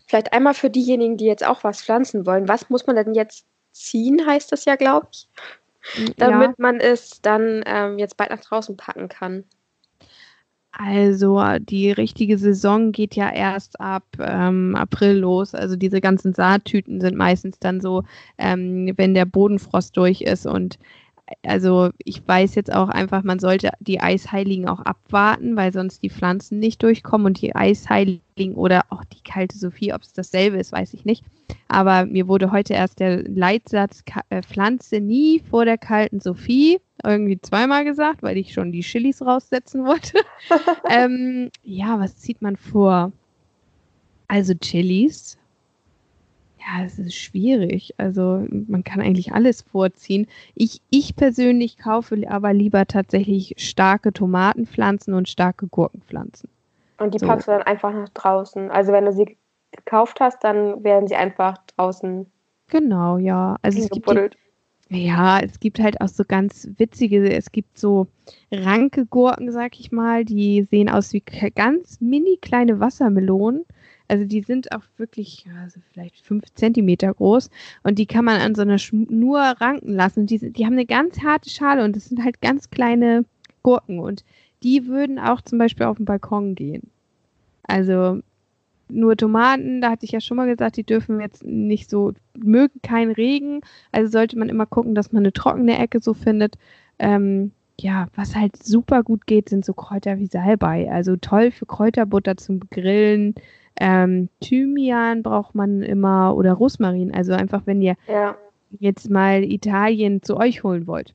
[0.06, 2.48] Vielleicht einmal für diejenigen, die jetzt auch was pflanzen wollen.
[2.48, 5.28] Was muss man denn jetzt ziehen, heißt das ja, glaube ich,
[6.18, 6.56] damit ja.
[6.60, 9.44] man es dann ähm, jetzt bald nach draußen packen kann?
[10.72, 15.56] Also die richtige Saison geht ja erst ab ähm, April los.
[15.56, 18.04] Also diese ganzen Saattüten sind meistens dann so,
[18.38, 20.78] ähm, wenn der Bodenfrost durch ist und
[21.43, 26.09] also ich weiß jetzt auch einfach, man sollte die Eisheiligen auch abwarten, weil sonst die
[26.09, 30.71] Pflanzen nicht durchkommen und die Eisheiligen oder auch die kalte Sophie, ob es dasselbe ist,
[30.71, 31.23] weiß ich nicht.
[31.67, 37.39] Aber mir wurde heute erst der Leitsatz äh, Pflanze nie vor der kalten Sophie irgendwie
[37.39, 40.19] zweimal gesagt, weil ich schon die Chilis raussetzen wollte.
[40.89, 43.11] ähm, ja, was zieht man vor?
[44.28, 45.38] Also Chilis,
[46.68, 47.93] ja, es ist schwierig.
[47.97, 50.28] Also man kann eigentlich alles vorziehen.
[50.55, 56.49] Ich, ich persönlich kaufe aber lieber tatsächlich starke Tomatenpflanzen und starke Gurkenpflanzen.
[56.99, 57.28] Und die so.
[57.28, 58.70] packst du dann einfach nach draußen.
[58.72, 59.38] Also wenn du sie
[59.72, 62.26] gekauft hast, dann werden sie einfach draußen.
[62.68, 63.55] Genau, ja.
[63.61, 64.30] Also es gibt die,
[64.89, 68.07] ja, es gibt halt auch so ganz witzige, es gibt so
[68.51, 71.22] ranke Gurken, sag ich mal, die sehen aus wie
[71.55, 73.65] ganz mini kleine Wassermelonen
[74.08, 77.49] also die sind auch wirklich, also vielleicht fünf Zentimeter groß
[77.84, 80.22] und die kann man an so einer Schnur ranken lassen.
[80.22, 83.26] Und die, die haben eine ganz harte Schale und das sind halt ganz kleine
[83.64, 84.24] Gurken und
[84.64, 86.89] die würden auch zum Beispiel auf den Balkon gehen.
[87.64, 88.22] Also
[88.89, 92.82] nur Tomaten, da hatte ich ja schon mal gesagt, die dürfen jetzt nicht so, mögen
[92.82, 93.62] keinen Regen.
[93.91, 96.58] Also sollte man immer gucken, dass man eine trockene Ecke so findet.
[96.99, 100.89] Ähm, ja, was halt super gut geht, sind so Kräuter wie Salbei.
[100.91, 103.36] Also toll für Kräuterbutter zum Grillen.
[103.80, 107.13] Ähm, Thymian braucht man immer oder Rosmarin.
[107.13, 108.36] Also einfach, wenn ihr ja.
[108.80, 111.13] jetzt mal Italien zu euch holen wollt.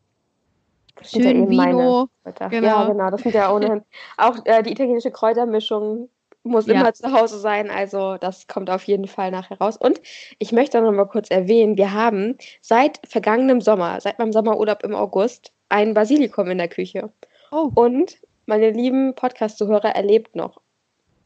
[1.03, 2.09] Schön ja Vino.
[2.51, 2.67] Genau.
[2.67, 3.83] Ja, genau, das sind ja ohnehin.
[4.17, 6.09] Auch äh, die italienische Kräutermischung
[6.45, 6.75] muss ja.
[6.75, 7.71] immer zu Hause sein.
[7.71, 9.77] Also das kommt auf jeden Fall nachher raus.
[9.77, 10.01] Und
[10.39, 14.95] ich möchte noch mal kurz erwähnen, wir haben seit vergangenem Sommer, seit meinem Sommerurlaub im
[14.95, 17.13] August, ein Basilikum in der Küche.
[17.51, 17.71] Oh.
[17.75, 20.62] Und meine lieben Podcast-Zuhörer erlebt noch.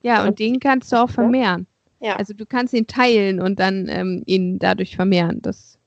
[0.07, 1.67] Ja, und, und den kannst du auch vermehren.
[2.01, 2.15] Ja.
[2.15, 5.43] Also du kannst ihn teilen und dann ähm, ihn dadurch vermehren.
[5.43, 5.79] Das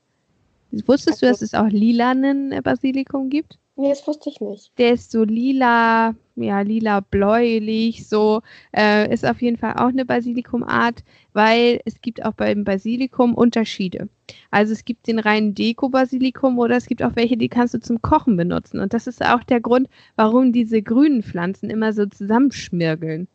[0.70, 3.58] wusstest also, du, dass es auch lilanen äh, Basilikum gibt?
[3.76, 4.72] Nee, das wusste ich nicht.
[4.76, 8.42] Der ist so lila, ja, lila bläulich, so.
[8.76, 11.02] Äh, ist auf jeden Fall auch eine Basilikumart,
[11.32, 14.10] weil es gibt auch beim Basilikum Unterschiede.
[14.50, 18.02] Also es gibt den reinen Deko-Basilikum oder es gibt auch welche, die kannst du zum
[18.02, 18.80] Kochen benutzen.
[18.80, 23.26] Und das ist auch der Grund, warum diese grünen Pflanzen immer so zusammenschmirgeln.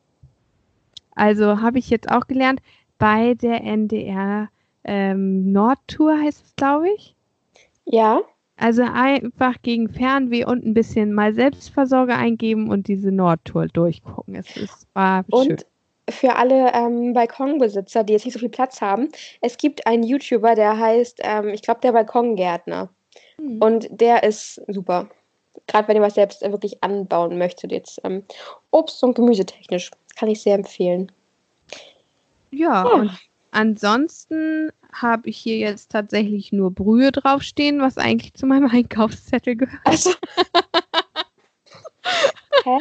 [1.15, 2.61] Also habe ich jetzt auch gelernt
[2.97, 4.49] bei der NDR
[4.85, 7.15] ähm, Nordtour heißt es, glaube ich.
[7.85, 8.21] Ja.
[8.57, 14.35] Also einfach gegen Fernweh und ein bisschen mal Selbstversorge eingeben und diese Nordtour durchgucken.
[14.35, 15.57] Es ist, war und schön.
[16.09, 19.09] für alle ähm, Balkonbesitzer, die jetzt nicht so viel Platz haben,
[19.41, 22.89] es gibt einen YouTuber, der heißt, ähm, ich glaube, der Balkongärtner.
[23.37, 23.61] Mhm.
[23.61, 25.09] Und der ist super.
[25.67, 28.23] Gerade wenn ihr was selbst wirklich anbauen möchtet, jetzt ähm,
[28.71, 29.91] Obst- und Gemüsetechnisch.
[30.15, 31.11] Kann ich sehr empfehlen.
[32.51, 32.93] Ja, ja.
[32.93, 33.11] und
[33.51, 39.81] ansonsten habe ich hier jetzt tatsächlich nur Brühe draufstehen, was eigentlich zu meinem Einkaufszettel gehört.
[39.83, 40.11] Also.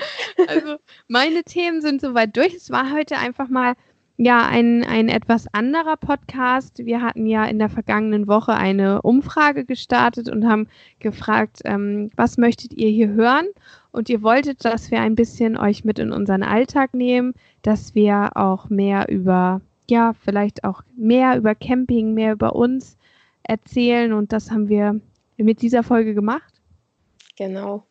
[0.49, 0.76] also
[1.09, 2.55] meine Themen sind soweit durch.
[2.55, 3.74] Es war heute einfach mal
[4.17, 6.79] ja ein, ein etwas anderer Podcast.
[6.85, 10.69] Wir hatten ja in der vergangenen Woche eine Umfrage gestartet und haben
[11.01, 13.47] gefragt, ähm, was möchtet ihr hier hören?
[13.91, 18.37] Und ihr wolltet, dass wir ein bisschen euch mit in unseren Alltag nehmen, dass wir
[18.37, 22.97] auch mehr über, ja, vielleicht auch mehr über Camping, mehr über uns
[23.43, 24.12] erzählen.
[24.12, 25.01] Und das haben wir
[25.37, 26.55] mit dieser Folge gemacht.
[27.37, 27.85] Genau.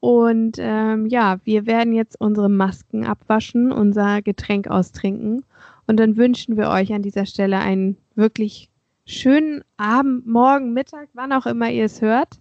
[0.00, 5.44] Und ähm, ja, wir werden jetzt unsere Masken abwaschen, unser Getränk austrinken.
[5.86, 8.70] Und dann wünschen wir euch an dieser Stelle einen wirklich
[9.04, 12.40] schönen Abend, Morgen, Mittag, wann auch immer ihr es hört.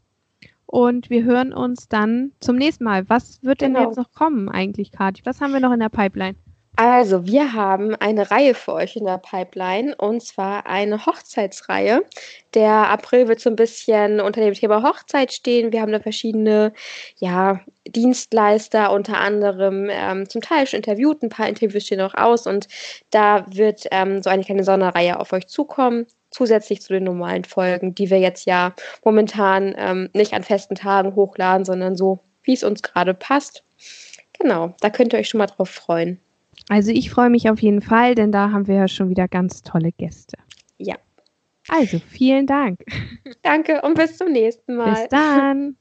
[0.66, 3.10] Und wir hören uns dann zum nächsten Mal.
[3.10, 3.80] Was wird genau.
[3.80, 5.24] denn jetzt noch kommen eigentlich, Kati?
[5.26, 6.36] Was haben wir noch in der Pipeline?
[6.82, 12.06] Also, wir haben eine Reihe für euch in der Pipeline und zwar eine Hochzeitsreihe.
[12.54, 15.74] Der April wird so ein bisschen unter dem Thema Hochzeit stehen.
[15.74, 16.72] Wir haben da verschiedene
[17.18, 21.22] ja, Dienstleister, unter anderem ähm, zum Teil schon interviewt.
[21.22, 22.70] Ein paar Interviews stehen noch aus und
[23.10, 27.94] da wird ähm, so eine kleine Sonderreihe auf euch zukommen zusätzlich zu den normalen Folgen,
[27.94, 28.74] die wir jetzt ja
[29.04, 33.66] momentan ähm, nicht an festen Tagen hochladen, sondern so, wie es uns gerade passt.
[34.40, 36.22] Genau, da könnt ihr euch schon mal drauf freuen.
[36.70, 39.64] Also ich freue mich auf jeden Fall, denn da haben wir ja schon wieder ganz
[39.64, 40.38] tolle Gäste.
[40.78, 40.96] Ja.
[41.68, 42.86] Also vielen Dank.
[43.42, 44.94] Danke und bis zum nächsten Mal.
[44.94, 45.76] Bis dann.